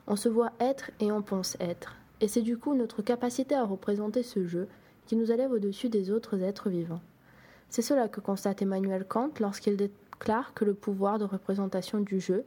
On 0.06 0.14
se 0.14 0.28
voit 0.28 0.52
être 0.60 0.92
et 1.00 1.10
on 1.10 1.22
pense 1.22 1.56
être, 1.58 1.96
et 2.20 2.28
c'est 2.28 2.42
du 2.42 2.56
coup 2.56 2.76
notre 2.76 3.02
capacité 3.02 3.56
à 3.56 3.64
représenter 3.64 4.22
ce 4.22 4.46
jeu 4.46 4.68
qui 5.06 5.16
nous 5.16 5.32
élève 5.32 5.50
au-dessus 5.50 5.88
des 5.88 6.12
autres 6.12 6.40
êtres 6.40 6.70
vivants. 6.70 7.02
C'est 7.68 7.82
cela 7.82 8.06
que 8.06 8.20
constate 8.20 8.62
Emmanuel 8.62 9.06
Kant 9.08 9.32
lorsqu'il 9.40 9.76
déclare 9.76 10.54
que 10.54 10.64
le 10.64 10.74
pouvoir 10.74 11.18
de 11.18 11.24
représentation 11.24 11.98
du 11.98 12.20
jeu 12.20 12.44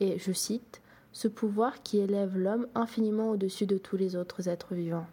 est, 0.00 0.18
je 0.18 0.32
cite, 0.32 0.80
ce 1.12 1.28
pouvoir 1.28 1.84
qui 1.84 1.98
élève 1.98 2.36
l'homme 2.36 2.66
infiniment 2.74 3.30
au-dessus 3.30 3.66
de 3.66 3.78
tous 3.78 3.96
les 3.96 4.16
autres 4.16 4.48
êtres 4.48 4.74
vivants. 4.74 5.06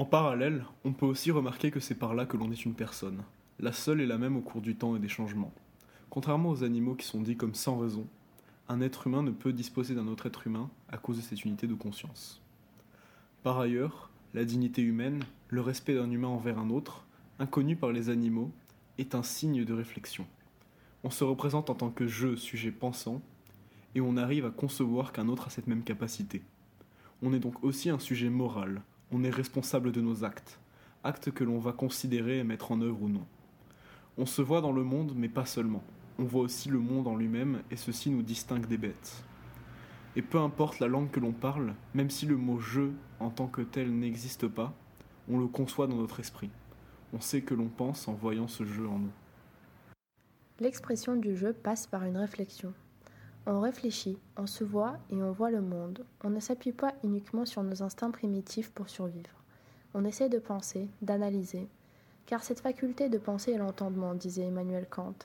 En 0.00 0.06
parallèle, 0.06 0.64
on 0.86 0.94
peut 0.94 1.04
aussi 1.04 1.30
remarquer 1.30 1.70
que 1.70 1.78
c'est 1.78 1.94
par 1.94 2.14
là 2.14 2.24
que 2.24 2.38
l'on 2.38 2.50
est 2.50 2.64
une 2.64 2.72
personne, 2.72 3.22
la 3.58 3.70
seule 3.70 4.00
et 4.00 4.06
la 4.06 4.16
même 4.16 4.34
au 4.34 4.40
cours 4.40 4.62
du 4.62 4.74
temps 4.74 4.96
et 4.96 4.98
des 4.98 5.10
changements. 5.10 5.52
Contrairement 6.08 6.48
aux 6.48 6.64
animaux 6.64 6.94
qui 6.94 7.04
sont 7.04 7.20
dits 7.20 7.36
comme 7.36 7.54
sans 7.54 7.76
raison, 7.76 8.06
un 8.70 8.80
être 8.80 9.06
humain 9.06 9.22
ne 9.22 9.30
peut 9.30 9.52
disposer 9.52 9.94
d'un 9.94 10.06
autre 10.06 10.24
être 10.24 10.46
humain 10.46 10.70
à 10.88 10.96
cause 10.96 11.18
de 11.18 11.20
cette 11.20 11.44
unité 11.44 11.66
de 11.66 11.74
conscience. 11.74 12.40
Par 13.42 13.60
ailleurs, 13.60 14.08
la 14.32 14.46
dignité 14.46 14.80
humaine, 14.80 15.22
le 15.50 15.60
respect 15.60 15.94
d'un 15.94 16.10
humain 16.10 16.28
envers 16.28 16.58
un 16.58 16.70
autre, 16.70 17.04
inconnu 17.38 17.76
par 17.76 17.92
les 17.92 18.08
animaux, 18.08 18.50
est 18.96 19.14
un 19.14 19.22
signe 19.22 19.66
de 19.66 19.74
réflexion. 19.74 20.24
On 21.04 21.10
se 21.10 21.24
représente 21.24 21.68
en 21.68 21.74
tant 21.74 21.90
que 21.90 22.06
je, 22.06 22.36
sujet 22.36 22.72
pensant, 22.72 23.20
et 23.94 24.00
on 24.00 24.16
arrive 24.16 24.46
à 24.46 24.50
concevoir 24.50 25.12
qu'un 25.12 25.28
autre 25.28 25.48
a 25.48 25.50
cette 25.50 25.66
même 25.66 25.84
capacité. 25.84 26.40
On 27.20 27.34
est 27.34 27.38
donc 27.38 27.62
aussi 27.62 27.90
un 27.90 27.98
sujet 27.98 28.30
moral, 28.30 28.80
on 29.12 29.24
est 29.24 29.30
responsable 29.30 29.92
de 29.92 30.00
nos 30.00 30.24
actes, 30.24 30.58
actes 31.04 31.30
que 31.30 31.44
l'on 31.44 31.58
va 31.58 31.72
considérer 31.72 32.38
et 32.38 32.44
mettre 32.44 32.72
en 32.72 32.80
œuvre 32.80 33.02
ou 33.02 33.08
non. 33.08 33.26
On 34.18 34.26
se 34.26 34.42
voit 34.42 34.60
dans 34.60 34.72
le 34.72 34.84
monde, 34.84 35.12
mais 35.16 35.28
pas 35.28 35.46
seulement. 35.46 35.82
On 36.18 36.24
voit 36.24 36.42
aussi 36.42 36.68
le 36.68 36.78
monde 36.78 37.08
en 37.08 37.16
lui-même, 37.16 37.62
et 37.70 37.76
ceci 37.76 38.10
nous 38.10 38.22
distingue 38.22 38.66
des 38.66 38.78
bêtes. 38.78 39.24
Et 40.16 40.22
peu 40.22 40.38
importe 40.38 40.80
la 40.80 40.88
langue 40.88 41.10
que 41.10 41.20
l'on 41.20 41.32
parle, 41.32 41.74
même 41.94 42.10
si 42.10 42.26
le 42.26 42.36
mot 42.36 42.58
je 42.58 42.90
en 43.20 43.30
tant 43.30 43.46
que 43.46 43.62
tel 43.62 43.96
n'existe 43.96 44.48
pas, 44.48 44.74
on 45.28 45.38
le 45.38 45.46
conçoit 45.46 45.86
dans 45.86 45.96
notre 45.96 46.20
esprit. 46.20 46.50
On 47.12 47.20
sait 47.20 47.42
que 47.42 47.54
l'on 47.54 47.68
pense 47.68 48.08
en 48.08 48.14
voyant 48.14 48.48
ce 48.48 48.64
jeu 48.64 48.88
en 48.88 48.98
nous. 48.98 49.12
L'expression 50.58 51.16
du 51.16 51.36
jeu 51.36 51.52
passe 51.52 51.86
par 51.86 52.04
une 52.04 52.16
réflexion. 52.16 52.74
On 53.46 53.60
réfléchit, 53.60 54.18
on 54.36 54.46
se 54.46 54.64
voit 54.64 54.98
et 55.08 55.22
on 55.22 55.32
voit 55.32 55.50
le 55.50 55.62
monde. 55.62 56.04
On 56.22 56.30
ne 56.30 56.40
s'appuie 56.40 56.72
pas 56.72 56.94
uniquement 57.02 57.46
sur 57.46 57.62
nos 57.62 57.82
instincts 57.82 58.10
primitifs 58.10 58.70
pour 58.70 58.90
survivre. 58.90 59.42
On 59.94 60.04
essaie 60.04 60.28
de 60.28 60.38
penser, 60.38 60.88
d'analyser. 61.00 61.66
Car 62.26 62.44
cette 62.44 62.60
faculté 62.60 63.08
de 63.08 63.18
penser 63.18 63.52
est 63.52 63.58
l'entendement, 63.58 64.14
disait 64.14 64.44
Emmanuel 64.44 64.86
Kant, 64.88 65.16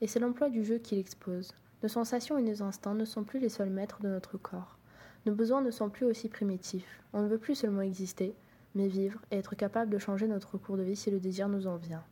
et 0.00 0.06
c'est 0.06 0.20
l'emploi 0.20 0.50
du 0.50 0.64
jeu 0.64 0.78
qui 0.78 0.96
l'expose. 0.96 1.52
Nos 1.82 1.88
sensations 1.88 2.38
et 2.38 2.42
nos 2.42 2.62
instincts 2.62 2.94
ne 2.94 3.04
sont 3.04 3.24
plus 3.24 3.40
les 3.40 3.48
seuls 3.48 3.70
maîtres 3.70 4.02
de 4.02 4.08
notre 4.08 4.36
corps. 4.36 4.76
Nos 5.24 5.34
besoins 5.34 5.62
ne 5.62 5.70
sont 5.70 5.88
plus 5.88 6.06
aussi 6.06 6.28
primitifs. 6.28 7.02
On 7.12 7.22
ne 7.22 7.28
veut 7.28 7.38
plus 7.38 7.54
seulement 7.54 7.80
exister, 7.80 8.34
mais 8.74 8.86
vivre 8.86 9.20
et 9.30 9.38
être 9.38 9.56
capable 9.56 9.90
de 9.90 9.98
changer 9.98 10.28
notre 10.28 10.58
cours 10.58 10.76
de 10.76 10.82
vie 10.82 10.96
si 10.96 11.10
le 11.10 11.20
désir 11.20 11.48
nous 11.48 11.66
en 11.66 11.76
vient. 11.76 12.04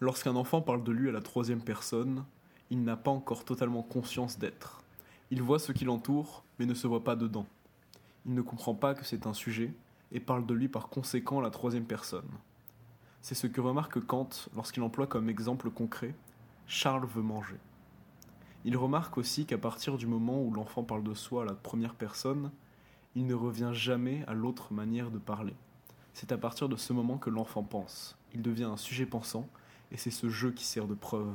Lorsqu'un 0.00 0.36
enfant 0.36 0.60
parle 0.60 0.84
de 0.84 0.92
lui 0.92 1.08
à 1.08 1.12
la 1.12 1.20
troisième 1.20 1.62
personne, 1.62 2.24
il 2.70 2.84
n'a 2.84 2.96
pas 2.96 3.10
encore 3.10 3.44
totalement 3.44 3.82
conscience 3.82 4.38
d'être. 4.38 4.82
Il 5.30 5.42
voit 5.42 5.58
ce 5.58 5.72
qui 5.72 5.84
l'entoure, 5.84 6.44
mais 6.58 6.66
ne 6.66 6.74
se 6.74 6.86
voit 6.86 7.04
pas 7.04 7.16
dedans. 7.16 7.46
Il 8.26 8.34
ne 8.34 8.42
comprend 8.42 8.74
pas 8.74 8.94
que 8.94 9.04
c'est 9.04 9.26
un 9.26 9.34
sujet, 9.34 9.72
et 10.12 10.20
parle 10.20 10.46
de 10.46 10.54
lui 10.54 10.68
par 10.68 10.88
conséquent 10.88 11.38
à 11.38 11.42
la 11.42 11.50
troisième 11.50 11.84
personne. 11.84 12.28
C'est 13.20 13.34
ce 13.34 13.46
que 13.46 13.60
remarque 13.60 14.00
Kant 14.06 14.28
lorsqu'il 14.54 14.82
emploie 14.82 15.06
comme 15.06 15.28
exemple 15.28 15.70
concret 15.70 16.14
Charles 16.66 17.06
veut 17.06 17.22
manger. 17.22 17.58
Il 18.64 18.76
remarque 18.76 19.16
aussi 19.18 19.46
qu'à 19.46 19.58
partir 19.58 19.96
du 19.96 20.06
moment 20.06 20.42
où 20.42 20.52
l'enfant 20.52 20.82
parle 20.82 21.02
de 21.02 21.14
soi 21.14 21.42
à 21.42 21.46
la 21.46 21.54
première 21.54 21.94
personne, 21.94 22.50
il 23.14 23.26
ne 23.26 23.34
revient 23.34 23.70
jamais 23.72 24.24
à 24.26 24.34
l'autre 24.34 24.72
manière 24.72 25.10
de 25.10 25.18
parler. 25.18 25.54
C'est 26.12 26.32
à 26.32 26.38
partir 26.38 26.68
de 26.68 26.76
ce 26.76 26.92
moment 26.92 27.18
que 27.18 27.30
l'enfant 27.30 27.62
pense. 27.62 28.18
Il 28.34 28.42
devient 28.42 28.64
un 28.64 28.76
sujet 28.76 29.06
pensant, 29.06 29.48
et 29.90 29.96
c'est 29.96 30.10
ce 30.10 30.28
jeu 30.28 30.50
qui 30.50 30.64
sert 30.64 30.86
de 30.86 30.94
preuve. 30.94 31.32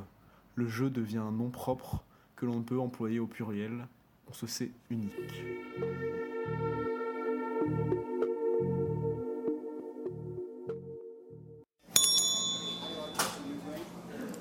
Le 0.56 0.68
jeu 0.68 0.92
devient 0.92 1.18
un 1.18 1.32
nom 1.32 1.50
propre 1.50 2.04
que 2.36 2.46
l'on 2.46 2.62
peut 2.62 2.80
employer 2.80 3.20
au 3.20 3.26
pluriel. 3.26 3.88
On 4.30 4.34
se 4.34 4.46
sait 4.46 4.70
unique. 4.92 5.12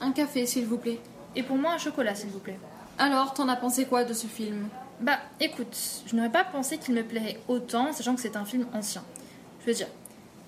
Un 0.03 0.13
café, 0.13 0.45
s'il 0.45 0.67
vous 0.67 0.77
plaît. 0.77 0.99
Et 1.35 1.43
pour 1.43 1.57
moi, 1.57 1.73
un 1.73 1.79
chocolat, 1.79 2.15
s'il 2.15 2.29
vous 2.29 2.41
plaît. 2.41 2.59
Alors, 2.99 3.33
t'en 3.33 3.49
as 3.49 3.57
pensé 3.57 3.87
quoi 3.87 4.05
de 4.05 4.13
ce 4.13 4.27
film? 4.27 4.69
Bah, 5.01 5.19
écoute, 5.41 6.03
je 6.07 6.15
n'aurais 6.15 6.31
pas 6.31 6.45
pensé 6.45 6.77
qu'il 6.77 6.95
me 6.95 7.03
plairait 7.03 7.41
autant, 7.49 7.93
sachant 7.93 8.15
que 8.15 8.21
c'est 8.21 8.37
un 8.37 8.45
film 8.45 8.67
ancien. 8.75 9.03
Je 9.61 9.67
veux 9.67 9.75
dire, 9.75 9.89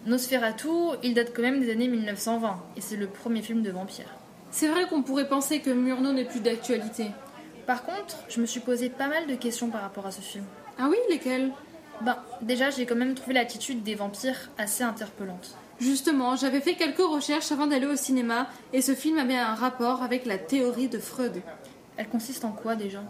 Nosferatu, 0.05 0.69
il 1.03 1.15
date 1.15 1.33
quand 1.35 1.43
même 1.43 1.61
des 1.61 1.73
années 1.73 1.89
1920, 1.89 2.63
et 2.77 2.83
c'est 2.83 2.97
le 2.97 3.07
premier 3.07 3.41
film 3.41 3.63
de 3.63 3.71
vampire. 3.71 4.15
C'est 4.55 4.69
vrai 4.69 4.87
qu'on 4.87 5.03
pourrait 5.03 5.27
penser 5.27 5.59
que 5.59 5.71
Murnau 5.71 6.13
n'est 6.13 6.25
plus 6.25 6.39
d'actualité. 6.39 7.07
Par 7.67 7.83
contre, 7.83 8.19
je 8.29 8.41
me 8.41 8.47
suis 8.47 8.61
posé 8.61 8.89
pas 8.89 9.09
mal 9.09 9.27
de 9.27 9.35
questions 9.35 9.69
par 9.69 9.83
rapport 9.83 10.07
à 10.07 10.13
ce 10.13 10.21
film. 10.21 10.45
Ah 10.79 10.87
oui, 10.89 10.97
lesquelles? 11.11 11.51
Ben, 12.03 12.19
déjà, 12.41 12.71
j'ai 12.71 12.87
quand 12.87 12.95
même 12.95 13.17
trouvé 13.17 13.35
l'attitude 13.35 13.83
des 13.83 13.97
vampires 13.97 14.53
assez 14.57 14.85
interpellante. 14.85 15.57
Justement, 15.81 16.37
j'avais 16.37 16.61
fait 16.61 16.75
quelques 16.75 16.99
recherches 16.99 17.51
avant 17.51 17.67
d'aller 17.67 17.89
au 17.89 17.97
cinéma, 17.97 18.47
et 18.73 18.81
ce 18.81 18.95
film 18.95 19.19
avait 19.19 19.35
un 19.35 19.57
rapport 19.57 20.05
avec 20.05 20.25
la 20.25 20.39
théorie 20.39 20.87
de 20.87 21.01
Freud. 21.01 21.43
Elle 21.97 22.09
consiste 22.09 22.45
en 22.45 22.53
quoi 22.53 22.77
déjà? 22.77 23.03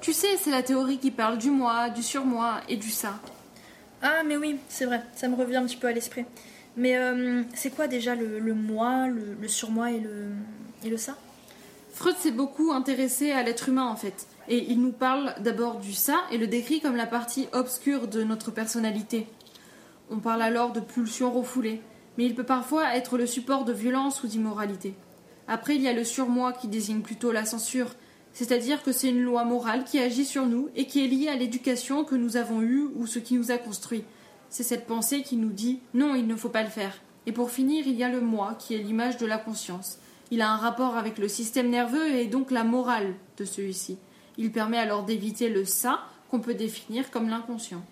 Tu 0.00 0.12
sais, 0.12 0.36
c'est 0.36 0.50
la 0.50 0.64
théorie 0.64 0.98
qui 0.98 1.12
parle 1.12 1.38
du 1.38 1.52
moi, 1.52 1.90
du 1.90 2.02
surmoi 2.02 2.60
et 2.68 2.76
du 2.76 2.90
ça. 2.90 3.20
Ah, 4.02 4.24
mais 4.26 4.36
oui, 4.36 4.58
c'est 4.68 4.84
vrai, 4.84 5.00
ça 5.14 5.28
me 5.28 5.36
revient 5.36 5.58
un 5.58 5.64
petit 5.64 5.76
peu 5.76 5.86
à 5.86 5.92
l'esprit. 5.92 6.24
Mais 6.78 6.96
euh, 6.96 7.42
c'est 7.54 7.74
quoi 7.74 7.88
déjà 7.88 8.14
le, 8.14 8.54
moi, 8.54 9.08
le, 9.08 9.48
surmoi 9.48 9.90
et 9.90 10.00
le, 10.00 10.96
ça? 10.96 11.18
Freud 11.92 12.14
s'est 12.16 12.30
beaucoup 12.30 12.70
intéressé 12.70 13.32
à 13.32 13.42
l'être 13.42 13.68
humain 13.68 13.88
en 13.88 13.96
fait. 13.96 14.28
Et 14.48 14.70
il 14.70 14.80
nous 14.80 14.92
parle 14.92 15.34
d'abord 15.40 15.80
du 15.80 15.92
ça 15.92 16.20
et 16.30 16.38
le 16.38 16.46
décrit 16.46 16.80
comme 16.80 16.94
la 16.94 17.06
partie 17.06 17.48
obscure 17.52 18.06
de 18.06 18.22
notre 18.22 18.52
personnalité. 18.52 19.26
On 20.08 20.18
parle 20.18 20.40
alors 20.40 20.72
de 20.72 20.78
pulsions 20.78 21.32
refoulées, 21.32 21.82
mais 22.16 22.24
il 22.24 22.36
peut 22.36 22.44
parfois 22.44 22.94
être 22.94 23.18
le 23.18 23.26
support 23.26 23.64
de 23.64 23.72
violence 23.72 24.22
ou 24.22 24.28
d'immoralité. 24.28 24.94
Après, 25.48 25.74
il 25.74 25.82
y 25.82 25.88
a 25.88 25.92
le 25.92 26.04
surmoi 26.04 26.52
qui 26.52 26.68
désigne 26.68 27.00
plutôt 27.00 27.32
la 27.32 27.44
censure, 27.44 27.90
c'est-à-dire 28.32 28.84
que 28.84 28.92
c'est 28.92 29.08
une 29.08 29.22
loi 29.22 29.42
morale 29.42 29.82
qui 29.82 29.98
agit 29.98 30.24
sur 30.24 30.46
nous 30.46 30.68
et 30.76 30.86
qui 30.86 31.04
est 31.04 31.08
liée 31.08 31.28
à 31.28 31.34
l'éducation 31.34 32.04
que 32.04 32.14
nous 32.14 32.36
avons 32.36 32.62
eue 32.62 32.88
ou 32.94 33.08
ce 33.08 33.18
qui 33.18 33.34
nous 33.34 33.50
a 33.50 33.58
construit. 33.58 34.04
C'est 34.50 34.62
cette 34.62 34.86
pensée 34.86 35.22
qui 35.22 35.36
nous 35.36 35.50
dit 35.50 35.80
non, 35.94 36.14
il 36.14 36.26
ne 36.26 36.36
faut 36.36 36.48
pas 36.48 36.62
le 36.62 36.68
faire. 36.68 37.00
Et 37.26 37.32
pour 37.32 37.50
finir, 37.50 37.86
il 37.86 37.96
y 37.96 38.04
a 38.04 38.08
le 38.08 38.20
moi 38.20 38.56
qui 38.58 38.74
est 38.74 38.78
l'image 38.78 39.18
de 39.18 39.26
la 39.26 39.38
conscience. 39.38 39.98
Il 40.30 40.40
a 40.40 40.50
un 40.50 40.56
rapport 40.56 40.96
avec 40.96 41.18
le 41.18 41.28
système 41.28 41.70
nerveux 41.70 42.08
et 42.08 42.26
donc 42.26 42.50
la 42.50 42.64
morale 42.64 43.14
de 43.36 43.44
celui-ci. 43.44 43.98
Il 44.36 44.52
permet 44.52 44.78
alors 44.78 45.04
d'éviter 45.04 45.48
le 45.48 45.64
ça 45.64 46.00
qu'on 46.30 46.40
peut 46.40 46.54
définir 46.54 47.10
comme 47.10 47.28
l'inconscient. 47.28 47.82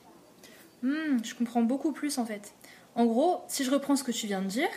Hmm, 0.82 1.18
je 1.22 1.34
comprends 1.34 1.62
beaucoup 1.62 1.92
plus 1.92 2.18
en 2.18 2.26
fait. 2.26 2.52
En 2.94 3.04
gros, 3.06 3.42
si 3.48 3.64
je 3.64 3.70
reprends 3.70 3.96
ce 3.96 4.04
que 4.04 4.12
tu 4.12 4.26
viens 4.26 4.42
de 4.42 4.46
dire, 4.46 4.68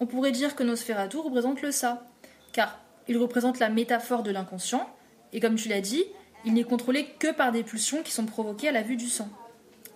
on 0.00 0.06
pourrait 0.06 0.32
dire 0.32 0.56
que 0.56 0.62
Nosferatu 0.62 1.18
représente 1.18 1.62
le 1.62 1.70
ça, 1.70 2.06
car 2.52 2.80
il 3.08 3.16
représente 3.18 3.58
la 3.58 3.68
métaphore 3.68 4.22
de 4.22 4.30
l'inconscient, 4.30 4.88
et 5.32 5.40
comme 5.40 5.54
tu 5.54 5.68
l'as 5.68 5.80
dit, 5.80 6.04
il 6.44 6.54
n'est 6.54 6.64
contrôlé 6.64 7.06
que 7.18 7.32
par 7.32 7.52
des 7.52 7.62
pulsions 7.62 8.02
qui 8.02 8.12
sont 8.12 8.26
provoquées 8.26 8.68
à 8.68 8.72
la 8.72 8.82
vue 8.82 8.96
du 8.96 9.08
sang. 9.08 9.28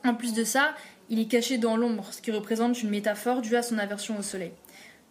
En 0.05 0.15
plus 0.15 0.33
de 0.33 0.45
ça, 0.45 0.75
il 1.09 1.19
est 1.19 1.27
caché 1.27 1.59
dans 1.59 1.77
l'ombre, 1.77 2.07
ce 2.13 2.21
qui 2.21 2.33
représente 2.33 2.83
une 2.83 2.91
métaphore 2.91 3.43
due 3.43 3.57
à 3.57 3.63
son 3.63 3.79
aversion 3.79 4.19
au 4.19 4.23
soleil. 4.23 4.53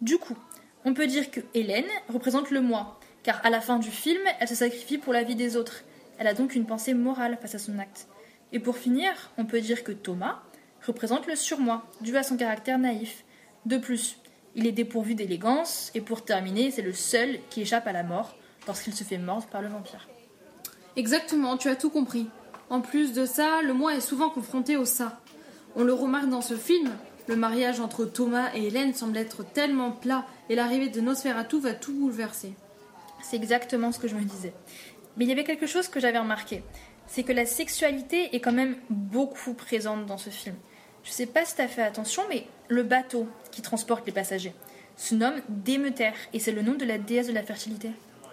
Du 0.00 0.18
coup, 0.18 0.36
on 0.84 0.94
peut 0.94 1.06
dire 1.06 1.30
que 1.30 1.40
Hélène 1.54 1.86
représente 2.08 2.50
le 2.50 2.60
moi, 2.60 3.00
car 3.22 3.40
à 3.44 3.50
la 3.50 3.60
fin 3.60 3.78
du 3.78 3.90
film, 3.90 4.20
elle 4.38 4.48
se 4.48 4.54
sacrifie 4.54 4.98
pour 4.98 5.12
la 5.12 5.22
vie 5.22 5.34
des 5.34 5.56
autres. 5.56 5.82
Elle 6.18 6.26
a 6.26 6.34
donc 6.34 6.54
une 6.54 6.66
pensée 6.66 6.94
morale 6.94 7.38
face 7.40 7.54
à 7.54 7.58
son 7.58 7.78
acte. 7.78 8.08
Et 8.52 8.60
pour 8.60 8.76
finir, 8.76 9.10
on 9.38 9.44
peut 9.44 9.60
dire 9.60 9.84
que 9.84 9.92
Thomas 9.92 10.42
représente 10.86 11.26
le 11.26 11.34
surmoi, 11.34 11.84
dû 12.00 12.16
à 12.16 12.22
son 12.22 12.36
caractère 12.36 12.78
naïf. 12.78 13.24
De 13.64 13.78
plus, 13.78 14.18
il 14.54 14.66
est 14.66 14.72
dépourvu 14.72 15.14
d'élégance, 15.14 15.90
et 15.94 16.00
pour 16.00 16.24
terminer, 16.24 16.70
c'est 16.70 16.82
le 16.82 16.92
seul 16.92 17.40
qui 17.50 17.62
échappe 17.62 17.86
à 17.86 17.92
la 17.92 18.04
mort 18.04 18.36
lorsqu'il 18.66 18.94
se 18.94 19.04
fait 19.04 19.18
mordre 19.18 19.46
par 19.48 19.62
le 19.62 19.68
vampire. 19.68 20.08
Exactement, 20.96 21.56
tu 21.56 21.68
as 21.68 21.76
tout 21.76 21.90
compris. 21.90 22.28
En 22.70 22.80
plus 22.80 23.12
de 23.12 23.26
ça, 23.26 23.60
le 23.62 23.74
moi 23.74 23.94
est 23.94 24.00
souvent 24.00 24.30
confronté 24.30 24.76
au 24.76 24.84
ça. 24.84 25.20
On 25.78 25.84
le 25.84 25.92
remarque 25.92 26.30
dans 26.30 26.40
ce 26.40 26.56
film, 26.56 26.90
le 27.28 27.36
mariage 27.36 27.80
entre 27.80 28.06
Thomas 28.06 28.48
et 28.54 28.66
Hélène 28.66 28.94
semble 28.94 29.18
être 29.18 29.44
tellement 29.44 29.90
plat 29.90 30.24
et 30.48 30.54
l'arrivée 30.54 30.88
de 30.88 31.02
Nosferatu 31.02 31.60
va 31.60 31.74
tout 31.74 31.92
bouleverser. 31.92 32.54
C'est 33.22 33.36
exactement 33.36 33.92
ce 33.92 33.98
que 33.98 34.08
je 34.08 34.14
me 34.14 34.24
disais. 34.24 34.54
Mais 35.16 35.26
il 35.26 35.28
y 35.28 35.32
avait 35.32 35.44
quelque 35.44 35.66
chose 35.66 35.88
que 35.88 36.00
j'avais 36.00 36.18
remarqué, 36.18 36.62
c'est 37.06 37.24
que 37.24 37.32
la 37.32 37.44
sexualité 37.44 38.34
est 38.34 38.40
quand 38.40 38.52
même 38.52 38.76
beaucoup 38.88 39.52
présente 39.52 40.06
dans 40.06 40.16
ce 40.16 40.30
film. 40.30 40.56
Je 41.04 41.10
sais 41.10 41.26
pas 41.26 41.44
si 41.44 41.54
t'as 41.54 41.68
fait 41.68 41.82
attention, 41.82 42.22
mais 42.30 42.46
le 42.68 42.82
bateau 42.82 43.28
qui 43.50 43.60
transporte 43.60 44.06
les 44.06 44.12
passagers 44.12 44.54
se 44.96 45.14
nomme 45.14 45.42
Démeter 45.50 46.12
et 46.32 46.38
c'est 46.38 46.52
le 46.52 46.62
nom 46.62 46.72
de 46.72 46.86
la 46.86 46.96
déesse 46.96 47.26
de 47.28 47.34
la 47.34 47.42
fertilité. 47.42 47.90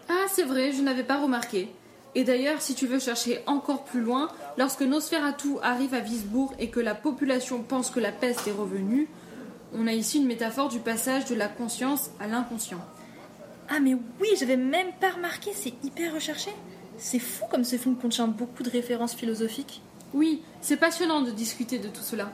Ah, 0.08 0.28
c'est 0.30 0.44
vrai, 0.44 0.72
je 0.72 0.82
n'avais 0.82 1.04
pas 1.04 1.20
remarqué. 1.20 1.68
Et 2.16 2.24
d'ailleurs, 2.24 2.62
si 2.62 2.76
tu 2.76 2.86
veux 2.86 3.00
chercher 3.00 3.42
encore 3.48 3.84
plus 3.84 4.02
loin, 4.02 4.30
lorsque 4.58 4.82
Nosferatu 4.82 5.58
arrive 5.62 5.94
à 5.94 6.00
Wisbourg 6.00 6.54
et 6.60 6.70
que 6.70 6.80
la 6.80 6.94
population 6.94 7.64
pense 7.64 7.90
que 7.90 8.00
la 8.00 8.12
peste 8.12 8.48
est 8.48 8.52
revenue, 8.52 9.08
on 9.74 9.88
a 9.88 9.94
ici 9.94 10.20
une 10.20 10.28
métaphore 10.28 10.70
du 10.70 10.80
passage 10.80 11.26
de 11.26 11.34
la 11.34 11.48
conscience 11.48 12.12
à 12.20 12.28
l'inconscient. 12.28 12.80
Ah 13.70 13.80
mais 13.80 13.96
oui, 14.22 14.28
j'avais 14.38 14.58
même 14.58 14.92
pas 15.00 15.12
remarqué, 15.12 15.52
c'est 15.56 15.74
hyper 15.84 16.14
recherché. 16.14 16.52
C'est 16.98 17.20
fou 17.20 17.46
comme 17.50 17.64
ce 17.64 17.78
film 17.78 17.96
contient 17.96 18.28
beaucoup 18.28 18.62
de 18.62 18.70
références 18.70 19.16
philosophiques. 19.16 19.82
Oui, 20.14 20.44
c'est 20.62 20.78
passionnant 20.78 21.22
de 21.22 21.32
discuter 21.32 21.80
de 21.80 21.88
tout 21.88 22.04
cela. 22.04 22.32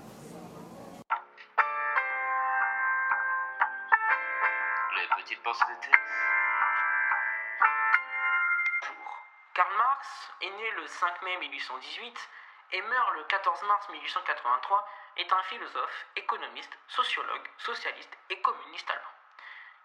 1818 11.59 12.29
et 12.71 12.81
meurt 12.81 13.13
le 13.15 13.23
14 13.25 13.63
mars 13.63 13.89
1883, 13.89 14.87
est 15.17 15.33
un 15.33 15.43
philosophe, 15.43 16.05
économiste, 16.15 16.77
sociologue, 16.87 17.49
socialiste 17.57 18.17
et 18.29 18.39
communiste 18.41 18.89
allemand. 18.89 19.13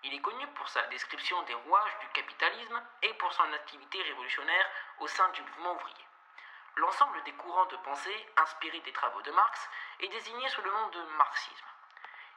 Il 0.04 0.14
est 0.14 0.20
connu 0.20 0.46
pour 0.48 0.68
sa 0.68 0.82
description 0.88 1.42
des 1.42 1.54
rouages 1.54 1.98
du 2.00 2.08
capitalisme 2.08 2.80
et 3.02 3.14
pour 3.14 3.32
son 3.32 3.52
activité 3.52 4.02
révolutionnaire 4.02 4.70
au 5.00 5.08
sein 5.08 5.28
du 5.30 5.42
mouvement 5.42 5.74
ouvrier. 5.74 6.06
L'ensemble 6.76 7.22
des 7.24 7.32
courants 7.32 7.66
de 7.66 7.76
pensée 7.78 8.26
inspirés 8.36 8.80
des 8.80 8.92
travaux 8.92 9.22
de 9.22 9.30
Marx 9.32 9.68
est 10.00 10.08
désigné 10.08 10.48
sous 10.50 10.62
le 10.62 10.70
nom 10.70 10.88
de 10.88 11.02
marxisme. 11.16 11.66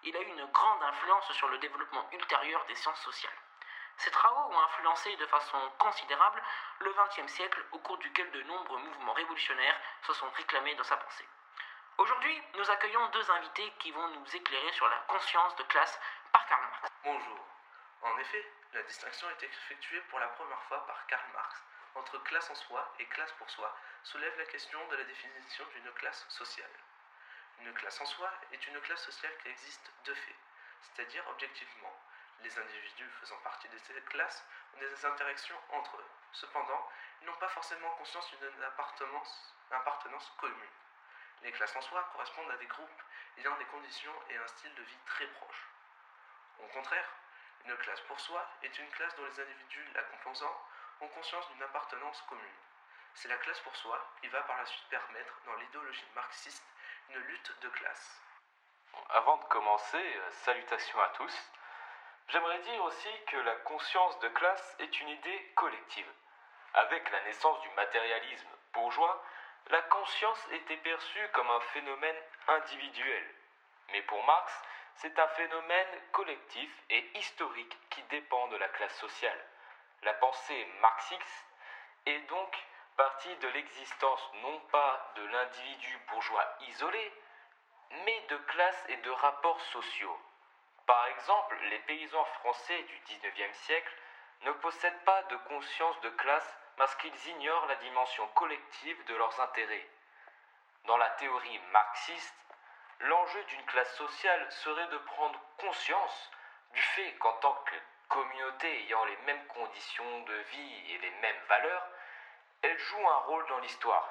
Il 0.03 0.15
a 0.15 0.21
eu 0.21 0.27
une 0.27 0.45
grande 0.45 0.83
influence 0.83 1.31
sur 1.33 1.49
le 1.49 1.57
développement 1.57 2.07
ultérieur 2.13 2.63
des 2.65 2.75
sciences 2.75 3.01
sociales. 3.01 3.46
Ces 3.97 4.11
travaux 4.11 4.53
ont 4.53 4.59
influencé 4.59 5.15
de 5.15 5.25
façon 5.27 5.57
considérable 5.79 6.41
le 6.79 6.93
XXe 6.93 7.31
siècle 7.31 7.65
au 7.71 7.79
cours 7.79 7.97
duquel 7.97 8.29
de 8.31 8.43
nombreux 8.43 8.79
mouvements 8.79 9.13
révolutionnaires 9.13 9.79
se 10.03 10.13
sont 10.13 10.29
réclamés 10.31 10.75
dans 10.75 10.83
sa 10.83 10.97
pensée. 10.97 11.27
Aujourd'hui, 11.97 12.43
nous 12.55 12.69
accueillons 12.69 13.07
deux 13.09 13.31
invités 13.31 13.73
qui 13.79 13.91
vont 13.91 14.07
nous 14.09 14.35
éclairer 14.35 14.71
sur 14.73 14.87
la 14.87 14.97
conscience 15.07 15.55
de 15.55 15.63
classe 15.63 15.99
par 16.31 16.45
Karl 16.45 16.61
Marx. 16.61 16.91
Bonjour. 17.03 17.45
En 18.03 18.17
effet, 18.19 18.51
la 18.73 18.83
distinction 18.83 19.27
est 19.31 19.43
effectuée 19.43 20.01
pour 20.09 20.19
la 20.19 20.27
première 20.27 20.61
fois 20.63 20.85
par 20.85 21.05
Karl 21.07 21.25
Marx 21.33 21.63
entre 21.97 22.21
classe 22.23 22.49
en 22.49 22.55
soi 22.55 22.93
et 22.99 23.05
classe 23.05 23.31
pour 23.33 23.49
soi 23.49 23.75
soulève 24.03 24.37
la 24.37 24.45
question 24.45 24.79
de 24.87 24.95
la 24.95 25.03
définition 25.03 25.65
d'une 25.73 25.91
classe 25.93 26.25
sociale. 26.29 26.69
Une 27.59 27.73
classe 27.73 27.99
en 28.01 28.05
soi 28.05 28.31
est 28.51 28.67
une 28.67 28.79
classe 28.81 29.03
sociale 29.03 29.35
qui 29.41 29.49
existe 29.49 29.91
de 30.05 30.13
fait, 30.13 30.35
c'est-à-dire 30.81 31.23
objectivement. 31.29 31.93
Les 32.43 32.59
individus 32.59 33.09
faisant 33.19 33.37
partie 33.43 33.67
de 33.69 33.77
cette 33.79 34.05
classe 34.05 34.45
ont 34.75 34.79
des 34.79 35.05
interactions 35.05 35.59
entre 35.71 35.97
eux. 35.97 36.09
Cependant, 36.31 36.89
ils 37.21 37.27
n'ont 37.27 37.37
pas 37.37 37.49
forcément 37.49 37.89
conscience 37.91 38.29
d'une 38.31 38.63
appartenance, 38.63 40.33
commune. 40.37 40.69
Les 41.43 41.51
classes 41.51 41.75
en 41.75 41.81
soi 41.81 42.07
correspondent 42.13 42.51
à 42.51 42.57
des 42.57 42.65
groupes 42.67 43.03
ayant 43.37 43.55
des 43.57 43.65
conditions 43.65 44.13
et 44.29 44.37
un 44.37 44.47
style 44.47 44.73
de 44.75 44.83
vie 44.83 44.99
très 45.05 45.27
proches. 45.27 45.67
Au 46.59 46.67
contraire, 46.67 47.09
une 47.65 47.77
classe 47.77 48.01
pour 48.01 48.19
soi 48.19 48.45
est 48.63 48.79
une 48.79 48.89
classe 48.89 49.15
dont 49.15 49.25
les 49.25 49.39
individus 49.41 49.87
la 49.93 50.03
composant 50.03 50.55
ont 51.01 51.07
conscience 51.09 51.47
d'une 51.51 51.63
appartenance 51.63 52.21
commune. 52.29 52.59
C'est 53.13 53.27
la 53.27 53.37
classe 53.37 53.59
pour 53.61 53.75
soi 53.75 53.99
qui 54.21 54.27
va 54.27 54.41
par 54.43 54.57
la 54.57 54.65
suite 54.65 54.87
permettre, 54.89 55.33
dans 55.45 55.55
l'idéologie 55.55 56.05
marxiste, 56.15 56.63
une 57.09 57.17
lutte 57.17 57.51
de 57.61 57.69
classe. 57.69 58.21
Avant 59.09 59.37
de 59.37 59.43
commencer, 59.45 59.97
euh, 59.97 60.31
salutations 60.31 60.99
à 61.01 61.09
tous. 61.09 61.51
J'aimerais 62.37 62.59
dire 62.59 62.83
aussi 62.83 63.09
que 63.31 63.37
la 63.37 63.55
conscience 63.65 64.19
de 64.19 64.27
classe 64.27 64.75
est 64.77 65.01
une 65.01 65.09
idée 65.09 65.51
collective. 65.55 66.05
Avec 66.75 67.09
la 67.09 67.23
naissance 67.23 67.59
du 67.61 67.69
matérialisme 67.69 68.49
bourgeois, 68.73 69.23
la 69.71 69.81
conscience 69.81 70.47
était 70.51 70.77
perçue 70.77 71.29
comme 71.33 71.49
un 71.49 71.59
phénomène 71.73 72.15
individuel. 72.47 73.23
Mais 73.91 74.03
pour 74.03 74.23
Marx, 74.25 74.53
c'est 74.97 75.17
un 75.17 75.27
phénomène 75.29 75.87
collectif 76.11 76.69
et 76.91 77.17
historique 77.17 77.75
qui 77.89 78.03
dépend 78.03 78.47
de 78.49 78.57
la 78.57 78.67
classe 78.67 78.99
sociale. 78.99 79.43
La 80.03 80.13
pensée 80.13 80.67
marxiste 80.79 81.45
est 82.05 82.19
donc 82.29 82.55
partie 82.97 83.35
de 83.37 83.47
l'existence 83.47 84.31
non 84.43 84.59
pas 84.71 85.11
de 85.15 85.25
l'individu 85.25 85.99
bourgeois 86.11 86.45
isolé, 86.67 87.11
mais 88.05 88.21
de 88.29 88.37
classes 88.37 88.85
et 88.89 88.97
de 88.97 89.09
rapports 89.09 89.61
sociaux. 89.73 90.19
Par 90.87 91.05
exemple, 91.07 91.57
les 91.69 91.79
paysans 91.79 92.23
français 92.39 92.81
du 92.83 92.99
XIXe 93.05 93.57
siècle 93.57 93.93
ne 94.43 94.51
possèdent 94.53 95.03
pas 95.03 95.21
de 95.23 95.35
conscience 95.35 95.99
de 95.99 96.09
classe 96.11 96.57
parce 96.77 96.95
qu'ils 96.95 97.27
ignorent 97.27 97.65
la 97.67 97.75
dimension 97.75 98.25
collective 98.29 99.05
de 99.05 99.15
leurs 99.15 99.37
intérêts. 99.41 99.89
Dans 100.85 100.95
la 100.95 101.09
théorie 101.11 101.59
marxiste, 101.73 102.35
l'enjeu 103.01 103.43
d'une 103.43 103.65
classe 103.65 103.93
sociale 103.97 104.49
serait 104.49 104.87
de 104.87 104.97
prendre 104.99 105.39
conscience 105.57 106.31
du 106.71 106.81
fait 106.81 107.13
qu'en 107.17 107.33
tant 107.33 107.53
que 107.65 107.75
communauté 108.07 108.83
ayant 108.83 109.03
les 109.05 109.17
mêmes 109.25 109.45
conditions 109.47 110.21
de 110.21 110.35
vie 110.35 110.93
et 110.93 110.97
les 110.99 111.11
mêmes 111.11 111.43
valeurs, 111.49 111.87
elle 112.61 112.77
joue 112.77 113.09
un 113.09 113.17
rôle 113.27 113.45
dans 113.47 113.59
l'histoire. 113.59 114.07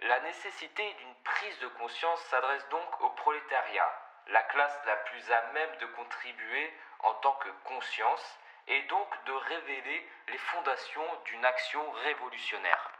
La 0.00 0.20
nécessité 0.20 0.94
d'une 0.94 1.14
prise 1.24 1.58
de 1.58 1.68
conscience 1.68 2.20
s'adresse 2.26 2.68
donc 2.68 3.00
au 3.00 3.10
prolétariat, 3.10 4.09
la 4.28 4.42
classe 4.44 4.78
la 4.86 4.96
plus 4.96 5.32
à 5.32 5.42
même 5.52 5.76
de 5.76 5.86
contribuer 5.86 6.72
en 7.00 7.14
tant 7.14 7.32
que 7.34 7.48
conscience 7.64 8.38
et 8.66 8.82
donc 8.82 9.24
de 9.24 9.32
révéler 9.32 10.10
les 10.28 10.38
fondations 10.38 11.22
d'une 11.24 11.44
action 11.44 11.90
révolutionnaire. 11.90 12.90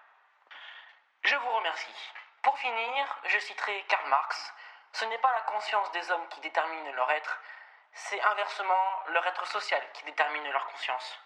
Je 1.22 1.36
vous 1.36 1.50
remercie. 1.50 2.12
Pour 2.42 2.58
finir, 2.58 3.18
je 3.24 3.38
citerai 3.38 3.84
Karl 3.88 4.08
Marx. 4.08 4.54
Ce 4.92 5.04
n'est 5.04 5.18
pas 5.18 5.32
la 5.32 5.42
conscience 5.42 5.90
des 5.92 6.10
hommes 6.10 6.28
qui 6.28 6.40
détermine 6.40 6.90
leur 6.92 7.10
être, 7.12 7.40
c'est 7.92 8.20
inversement 8.20 9.02
leur 9.08 9.26
être 9.26 9.46
social 9.46 9.82
qui 9.94 10.04
détermine 10.04 10.50
leur 10.50 10.66
conscience. 10.66 11.18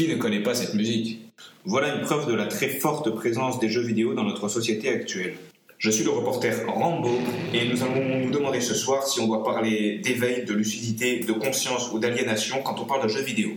Qui 0.00 0.08
ne 0.08 0.14
connaît 0.14 0.42
pas 0.42 0.54
cette 0.54 0.72
musique 0.72 1.20
Voilà 1.66 1.94
une 1.94 2.00
preuve 2.00 2.26
de 2.26 2.32
la 2.32 2.46
très 2.46 2.68
forte 2.68 3.14
présence 3.14 3.58
des 3.58 3.68
jeux 3.68 3.82
vidéo 3.82 4.14
dans 4.14 4.24
notre 4.24 4.48
société 4.48 4.88
actuelle. 4.88 5.34
Je 5.76 5.90
suis 5.90 6.04
le 6.04 6.10
reporter 6.10 6.64
Rambo 6.66 7.10
et 7.52 7.68
nous 7.68 7.82
allons 7.82 8.20
nous 8.20 8.30
demander 8.30 8.62
ce 8.62 8.72
soir 8.72 9.06
si 9.06 9.20
on 9.20 9.26
doit 9.26 9.44
parler 9.44 9.98
d'éveil, 9.98 10.46
de 10.46 10.54
lucidité, 10.54 11.18
de 11.18 11.32
conscience 11.34 11.92
ou 11.92 11.98
d'aliénation 11.98 12.62
quand 12.64 12.80
on 12.80 12.86
parle 12.86 13.02
de 13.02 13.08
jeux 13.08 13.20
vidéo. 13.20 13.50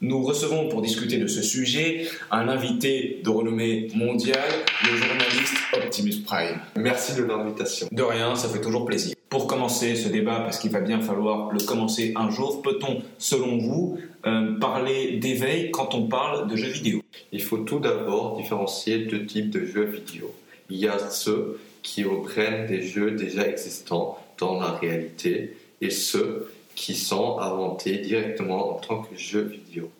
Nous 0.00 0.22
recevons 0.22 0.70
pour 0.70 0.80
discuter 0.80 1.18
de 1.18 1.26
ce 1.26 1.42
sujet 1.42 2.06
un 2.30 2.48
invité 2.48 3.20
de 3.22 3.28
renommée 3.28 3.88
mondiale, 3.94 4.48
le 4.90 4.96
journaliste 4.96 5.54
Optimus 5.74 6.22
Prime. 6.24 6.62
Merci 6.76 7.14
de 7.14 7.24
l'invitation. 7.24 7.88
De 7.92 8.02
rien, 8.02 8.34
ça 8.36 8.48
fait 8.48 8.62
toujours 8.62 8.86
plaisir. 8.86 9.14
Ce 9.70 10.08
débat, 10.08 10.40
parce 10.40 10.58
qu'il 10.58 10.72
va 10.72 10.80
bien 10.80 11.00
falloir 11.00 11.52
le 11.52 11.60
commencer 11.60 12.12
un 12.16 12.28
jour, 12.28 12.60
peut-on, 12.60 13.02
selon 13.18 13.58
vous, 13.58 13.98
euh, 14.26 14.58
parler 14.58 15.18
d'éveil 15.18 15.70
quand 15.70 15.94
on 15.94 16.08
parle 16.08 16.48
de 16.48 16.56
jeux 16.56 16.70
vidéo? 16.70 17.00
Il 17.30 17.40
faut 17.40 17.58
tout 17.58 17.78
d'abord 17.78 18.36
différencier 18.36 18.98
deux 19.06 19.24
types 19.24 19.50
de 19.50 19.64
jeux 19.64 19.84
vidéo. 19.84 20.34
Il 20.70 20.78
y 20.78 20.88
a 20.88 20.98
ceux 20.98 21.60
qui 21.82 22.02
reprennent 22.04 22.66
des 22.66 22.82
jeux 22.82 23.12
déjà 23.12 23.46
existants 23.46 24.18
dans 24.38 24.60
la 24.60 24.72
réalité 24.72 25.56
et 25.80 25.90
ceux 25.90 26.50
qui 26.74 26.94
sont 26.94 27.38
inventés 27.38 27.98
directement 27.98 28.76
en 28.76 28.80
tant 28.80 29.02
que 29.02 29.16
jeux 29.16 29.42
vidéo. 29.42 29.90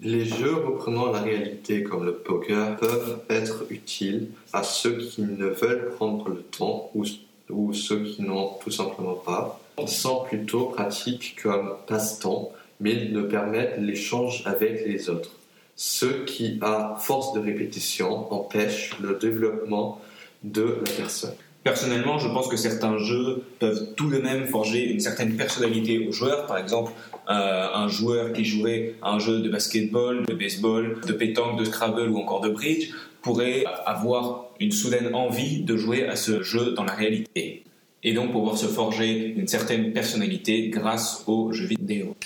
Les 0.00 0.24
jeux 0.24 0.56
reprenant 0.56 1.12
la 1.12 1.20
réalité 1.20 1.84
comme 1.84 2.04
le 2.04 2.14
poker 2.14 2.76
peuvent 2.76 3.20
être 3.30 3.66
utiles 3.70 4.28
à 4.52 4.64
ceux 4.64 4.96
qui 4.96 5.22
ne 5.22 5.46
veulent 5.46 5.90
prendre 5.94 6.28
le 6.28 6.42
temps 6.42 6.90
ou, 6.94 7.04
ou 7.52 7.72
ceux 7.72 8.02
qui 8.04 8.22
n'ont 8.22 8.54
tout 8.62 8.70
simplement 8.70 9.14
pas. 9.14 9.60
Sont 9.86 10.24
plutôt 10.24 10.66
pratiques 10.66 11.36
comme 11.42 11.74
passe-temps, 11.86 12.52
mais 12.78 13.08
ne 13.08 13.22
permettent 13.22 13.78
l'échange 13.78 14.42
avec 14.44 14.86
les 14.86 15.08
autres. 15.10 15.30
Ce 15.76 16.06
qui, 16.24 16.58
à 16.60 16.96
force 17.00 17.32
de 17.32 17.40
répétition, 17.40 18.32
empêche 18.32 18.96
le 19.00 19.14
développement 19.14 20.00
de 20.44 20.78
la 20.84 20.92
personne. 20.92 21.34
Personnellement, 21.64 22.18
je 22.18 22.26
pense 22.26 22.48
que 22.48 22.56
certains 22.56 22.98
jeux 22.98 23.44
peuvent 23.60 23.94
tout 23.94 24.10
de 24.10 24.18
même 24.18 24.46
forger 24.46 24.84
une 24.84 24.98
certaine 24.98 25.36
personnalité 25.36 26.06
aux 26.08 26.12
joueurs. 26.12 26.46
Par 26.46 26.58
exemple, 26.58 26.92
euh, 27.30 27.66
un 27.72 27.86
joueur 27.86 28.32
qui 28.32 28.44
jouerait 28.44 28.94
à 29.00 29.12
un 29.12 29.20
jeu 29.20 29.40
de 29.40 29.48
basketball, 29.48 30.26
de 30.26 30.34
baseball, 30.34 31.00
de 31.06 31.12
pétanque, 31.12 31.60
de 31.60 31.64
Scrabble 31.64 32.10
ou 32.10 32.18
encore 32.18 32.40
de 32.40 32.48
bridge 32.48 32.90
pourrait 33.22 33.64
avoir 33.86 34.46
une 34.58 34.72
soudaine 34.72 35.14
envie 35.14 35.62
de 35.62 35.76
jouer 35.76 36.08
à 36.08 36.16
ce 36.16 36.42
jeu 36.42 36.72
dans 36.72 36.82
la 36.82 36.94
réalité. 36.94 37.62
Et 38.02 38.12
donc 38.12 38.32
pouvoir 38.32 38.58
se 38.58 38.66
forger 38.66 39.34
une 39.36 39.46
certaine 39.46 39.92
personnalité 39.92 40.68
grâce 40.68 41.22
aux 41.28 41.52
jeux 41.52 41.66
vidéo. 41.66 42.16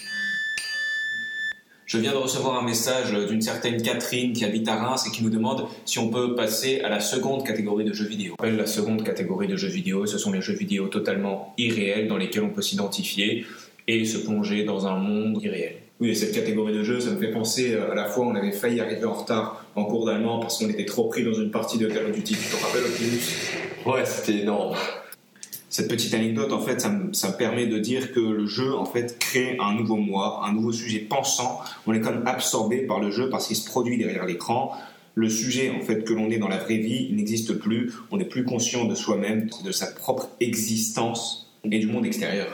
Je 1.87 1.99
viens 1.99 2.11
de 2.11 2.16
recevoir 2.16 2.61
un 2.61 2.64
message 2.64 3.12
d'une 3.29 3.40
certaine 3.40 3.81
Catherine 3.81 4.33
qui 4.33 4.44
habite 4.44 4.66
à 4.66 4.75
Reims 4.75 5.05
et 5.07 5.12
qui 5.12 5.22
nous 5.22 5.31
demande 5.31 5.68
si 5.85 6.01
on 6.01 6.09
peut 6.09 6.35
passer 6.35 6.81
à 6.81 6.88
la 6.88 6.99
seconde 6.99 7.46
catégorie 7.46 7.85
de 7.85 7.92
jeux 7.92 8.09
vidéo. 8.09 8.35
La 8.42 8.66
seconde 8.66 9.05
catégorie 9.05 9.46
de 9.46 9.55
jeux 9.55 9.68
vidéo, 9.68 10.05
ce 10.05 10.18
sont 10.18 10.33
les 10.33 10.42
jeux 10.42 10.55
vidéo 10.55 10.88
totalement 10.88 11.55
irréels 11.59 12.09
dans 12.09 12.16
lesquels 12.16 12.42
on 12.42 12.51
peut 12.51 12.61
s'identifier 12.61 13.46
et 13.87 14.05
se 14.05 14.18
plonger 14.18 14.64
dans 14.64 14.88
un 14.88 14.96
monde 14.96 15.40
irréel. 15.40 15.77
Oui, 16.01 16.11
et 16.11 16.14
cette 16.16 16.33
catégorie 16.33 16.75
de 16.75 16.83
jeux, 16.83 16.99
ça 16.99 17.11
me 17.11 17.20
fait 17.20 17.31
penser 17.31 17.75
euh, 17.75 17.92
à 17.92 17.94
la 17.94 18.07
fois 18.07 18.27
on 18.27 18.35
avait 18.35 18.51
failli 18.51 18.81
arriver 18.81 19.05
en 19.05 19.14
retard 19.14 19.64
en 19.77 19.85
cours 19.85 20.07
d'allemand 20.07 20.40
parce 20.40 20.59
qu'on 20.59 20.68
était 20.68 20.85
trop 20.85 21.05
pris 21.09 21.22
dans 21.22 21.35
une 21.35 21.53
partie 21.53 21.79
de 21.79 21.87
Call 21.87 22.07
of 22.07 22.12
Duty. 22.12 22.35
Tu 22.35 22.57
te 22.57 22.64
rappelles 22.64 22.83
Optimus 22.83 23.20
Ouais, 23.87 24.05
c'était 24.05 24.40
énorme. 24.40 24.75
Cette 25.76 25.88
petite 25.88 26.14
anecdote, 26.14 26.54
en 26.54 26.60
fait, 26.60 26.80
ça 26.80 26.90
ça 27.12 27.28
me, 27.28 27.36
permet 27.36 27.66
de 27.66 27.78
dire 27.78 28.14
que 28.14 28.20
le 28.20 28.46
jeu, 28.46 28.74
en 28.74 28.86
fait, 28.86 29.18
crée 29.18 29.58
un 29.60 29.74
nouveau 29.74 29.96
moi, 29.96 30.40
un 30.42 30.54
nouveau 30.54 30.72
sujet 30.72 31.00
pensant. 31.00 31.60
On 31.86 31.92
est 31.92 32.00
comme 32.00 32.26
absorbé 32.26 32.78
par 32.78 32.98
le 32.98 33.10
jeu 33.10 33.28
parce 33.28 33.46
qu'il 33.46 33.56
se 33.56 33.66
produit 33.66 33.98
derrière 33.98 34.24
l'écran. 34.24 34.72
Le 35.14 35.28
sujet, 35.28 35.68
en 35.68 35.82
fait, 35.82 36.02
que 36.04 36.14
l'on 36.14 36.30
est 36.30 36.38
dans 36.38 36.48
la 36.48 36.56
vraie 36.56 36.78
vie, 36.78 37.12
n'existe 37.12 37.52
plus. 37.58 37.92
On 38.10 38.16
n'est 38.16 38.24
plus 38.24 38.44
conscient 38.44 38.86
de 38.86 38.94
soi-même, 38.94 39.50
de 39.66 39.70
sa 39.70 39.88
propre 39.88 40.30
existence 40.40 41.52
et 41.70 41.78
du 41.78 41.88
monde 41.88 42.06
extérieur. 42.06 42.48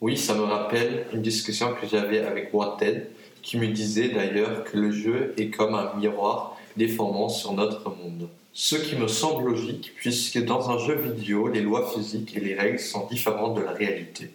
Oui, 0.00 0.16
ça 0.16 0.32
me 0.32 0.44
rappelle 0.44 1.04
une 1.12 1.20
discussion 1.20 1.74
que 1.78 1.86
j'avais 1.86 2.20
avec 2.20 2.54
Wanted, 2.54 3.08
qui 3.42 3.58
me 3.58 3.66
disait 3.66 4.08
d'ailleurs 4.08 4.64
que 4.64 4.78
le 4.78 4.92
jeu 4.92 5.34
est 5.36 5.50
comme 5.50 5.74
un 5.74 5.92
miroir 6.00 6.56
déformant 6.78 7.28
sur 7.28 7.52
notre 7.52 7.84
monde. 7.90 8.30
Ce 8.58 8.74
qui 8.74 8.96
me 8.96 9.06
semble 9.06 9.50
logique, 9.50 9.92
puisque 9.96 10.42
dans 10.42 10.70
un 10.70 10.78
jeu 10.78 10.94
vidéo, 10.94 11.48
les 11.48 11.60
lois 11.60 11.92
physiques 11.94 12.34
et 12.34 12.40
les 12.40 12.54
règles 12.54 12.78
sont 12.78 13.06
différentes 13.06 13.54
de 13.54 13.60
la 13.60 13.72
réalité. 13.72 14.30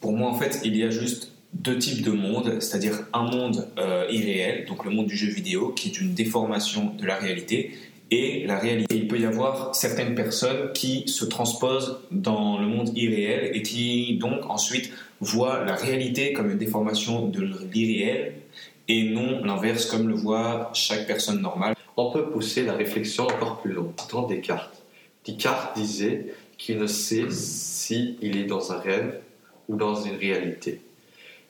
Pour 0.00 0.14
moi, 0.14 0.30
en 0.30 0.34
fait, 0.34 0.62
il 0.64 0.74
y 0.78 0.82
a 0.82 0.88
juste 0.88 1.32
deux 1.52 1.76
types 1.76 2.02
de 2.02 2.10
mondes, 2.10 2.58
c'est-à-dire 2.62 3.06
un 3.12 3.24
monde 3.24 3.68
euh, 3.78 4.06
irréel, 4.10 4.64
donc 4.64 4.86
le 4.86 4.90
monde 4.90 5.08
du 5.08 5.14
jeu 5.14 5.30
vidéo, 5.30 5.72
qui 5.72 5.88
est 5.90 6.00
une 6.00 6.14
déformation 6.14 6.94
de 6.98 7.04
la 7.04 7.16
réalité, 7.16 7.76
et 8.10 8.46
la 8.46 8.58
réalité. 8.58 8.96
Il 8.96 9.08
peut 9.08 9.20
y 9.20 9.26
avoir 9.26 9.74
certaines 9.74 10.14
personnes 10.14 10.72
qui 10.72 11.06
se 11.06 11.26
transposent 11.26 12.00
dans 12.10 12.58
le 12.58 12.66
monde 12.66 12.96
irréel 12.96 13.50
et 13.54 13.60
qui 13.60 14.16
donc 14.16 14.40
ensuite 14.48 14.90
voient 15.20 15.66
la 15.66 15.74
réalité 15.74 16.32
comme 16.32 16.50
une 16.50 16.58
déformation 16.58 17.26
de 17.26 17.46
l'irréel 17.70 18.36
et 18.88 19.10
non 19.10 19.44
l'inverse 19.44 19.84
comme 19.84 20.08
le 20.08 20.14
voit 20.14 20.70
chaque 20.72 21.06
personne 21.06 21.42
normale. 21.42 21.74
On 21.96 22.10
peut 22.10 22.30
pousser 22.30 22.62
la 22.64 22.74
réflexion 22.74 23.24
encore 23.24 23.60
plus 23.60 23.72
loin, 23.72 23.92
citant 23.98 24.26
Descartes. 24.26 24.82
Descartes 25.24 25.76
disait 25.76 26.34
qu'il 26.56 26.78
ne 26.78 26.86
sait 26.86 27.30
s'il 27.30 28.36
est 28.36 28.44
dans 28.44 28.72
un 28.72 28.78
rêve 28.78 29.20
ou 29.68 29.76
dans 29.76 30.02
une 30.02 30.16
réalité, 30.16 30.80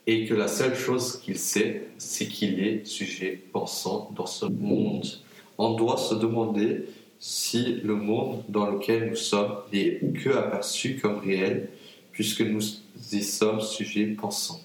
et 0.06 0.26
que 0.26 0.34
la 0.34 0.48
seule 0.48 0.74
chose 0.74 1.20
qu'il 1.20 1.38
sait, 1.38 1.88
c'est 1.98 2.26
qu'il 2.26 2.60
est 2.60 2.84
sujet 2.86 3.40
pensant 3.52 4.10
dans 4.14 4.26
ce 4.26 4.46
monde. 4.46 5.06
On 5.58 5.74
doit 5.74 5.96
se 5.96 6.14
demander 6.14 6.84
si 7.18 7.80
le 7.84 7.94
monde 7.94 8.42
dans 8.48 8.66
lequel 8.66 9.10
nous 9.10 9.16
sommes 9.16 9.56
n'est 9.72 10.00
que 10.22 10.30
aperçu 10.30 10.98
comme 11.00 11.18
réel, 11.18 11.68
puisque 12.12 12.40
nous 12.40 12.62
y 13.12 13.22
sommes 13.22 13.60
sujets 13.60 14.06
pensants. 14.06 14.60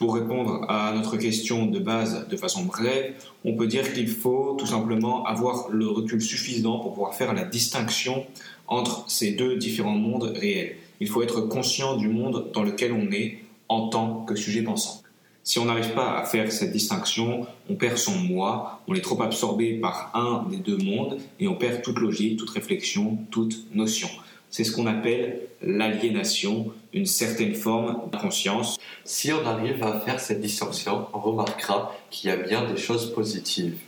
Pour 0.00 0.14
répondre 0.14 0.64
à 0.70 0.94
notre 0.94 1.18
question 1.18 1.66
de 1.66 1.78
base 1.78 2.26
de 2.26 2.36
façon 2.38 2.64
brève, 2.64 3.12
on 3.44 3.54
peut 3.54 3.66
dire 3.66 3.92
qu'il 3.92 4.08
faut 4.08 4.56
tout 4.58 4.64
simplement 4.64 5.26
avoir 5.26 5.68
le 5.68 5.88
recul 5.88 6.22
suffisant 6.22 6.78
pour 6.78 6.94
pouvoir 6.94 7.14
faire 7.14 7.34
la 7.34 7.44
distinction 7.44 8.24
entre 8.66 9.04
ces 9.08 9.32
deux 9.32 9.56
différents 9.56 9.98
mondes 9.98 10.32
réels. 10.34 10.76
Il 11.00 11.08
faut 11.08 11.22
être 11.22 11.42
conscient 11.42 11.98
du 11.98 12.08
monde 12.08 12.50
dans 12.54 12.62
lequel 12.62 12.94
on 12.94 13.12
est 13.12 13.40
en 13.68 13.88
tant 13.88 14.24
que 14.24 14.36
sujet 14.36 14.62
pensant. 14.62 15.02
Si 15.44 15.58
on 15.58 15.66
n'arrive 15.66 15.92
pas 15.92 16.18
à 16.18 16.24
faire 16.24 16.50
cette 16.50 16.72
distinction, 16.72 17.46
on 17.68 17.74
perd 17.74 17.98
son 17.98 18.16
moi, 18.16 18.80
on 18.88 18.94
est 18.94 19.02
trop 19.02 19.20
absorbé 19.20 19.74
par 19.74 20.12
un 20.14 20.48
des 20.48 20.56
deux 20.56 20.78
mondes 20.78 21.18
et 21.40 21.46
on 21.46 21.56
perd 21.56 21.82
toute 21.82 21.98
logique, 21.98 22.38
toute 22.38 22.48
réflexion, 22.48 23.18
toute 23.30 23.66
notion. 23.74 24.08
C'est 24.50 24.64
ce 24.64 24.72
qu'on 24.72 24.86
appelle 24.86 25.40
l'aliénation, 25.62 26.72
une 26.92 27.06
certaine 27.06 27.54
forme 27.54 28.10
de 28.10 28.16
conscience. 28.16 28.78
Si 29.04 29.32
on 29.32 29.46
arrive 29.46 29.82
à 29.82 30.00
faire 30.00 30.18
cette 30.18 30.40
distinction, 30.40 31.06
on 31.12 31.20
remarquera 31.20 31.94
qu'il 32.10 32.30
y 32.30 32.32
a 32.32 32.36
bien 32.36 32.70
des 32.70 32.76
choses 32.76 33.12
positives. 33.12 33.78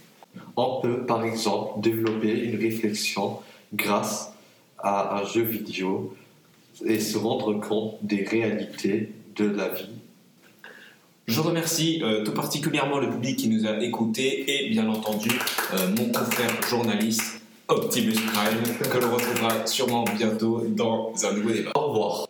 On 0.57 0.81
peut 0.81 1.05
par 1.05 1.25
exemple 1.25 1.81
développer 1.81 2.33
une 2.45 2.61
réflexion 2.61 3.39
grâce 3.75 4.33
à 4.79 5.19
un 5.19 5.25
jeu 5.25 5.43
vidéo 5.43 6.15
et 6.85 7.01
se 7.01 7.19
rendre 7.19 7.55
compte 7.61 7.99
des 8.03 8.25
réalités 8.25 9.13
de 9.37 9.45
la 9.45 9.69
vie. 9.69 9.91
Je 11.27 11.41
remercie 11.41 12.01
euh, 12.03 12.25
tout 12.25 12.33
particulièrement 12.33 12.99
le 12.99 13.09
public 13.09 13.39
qui 13.39 13.49
nous 13.49 13.67
a 13.67 13.83
écoutés 13.83 14.45
et 14.49 14.71
bien 14.71 14.89
entendu 14.89 15.31
euh, 15.75 15.89
mon 15.97 16.11
confrère 16.11 16.51
journaliste 16.69 17.42
Optimus 17.73 18.15
Prime 18.15 18.91
que 18.91 18.99
l'on 18.99 19.15
retrouvera 19.15 19.67
sûrement 19.67 20.05
bientôt 20.05 20.63
dans 20.69 21.13
un 21.25 21.33
nouveau 21.33 21.51
débat. 21.53 21.73
Au 21.75 21.89
revoir. 21.89 22.27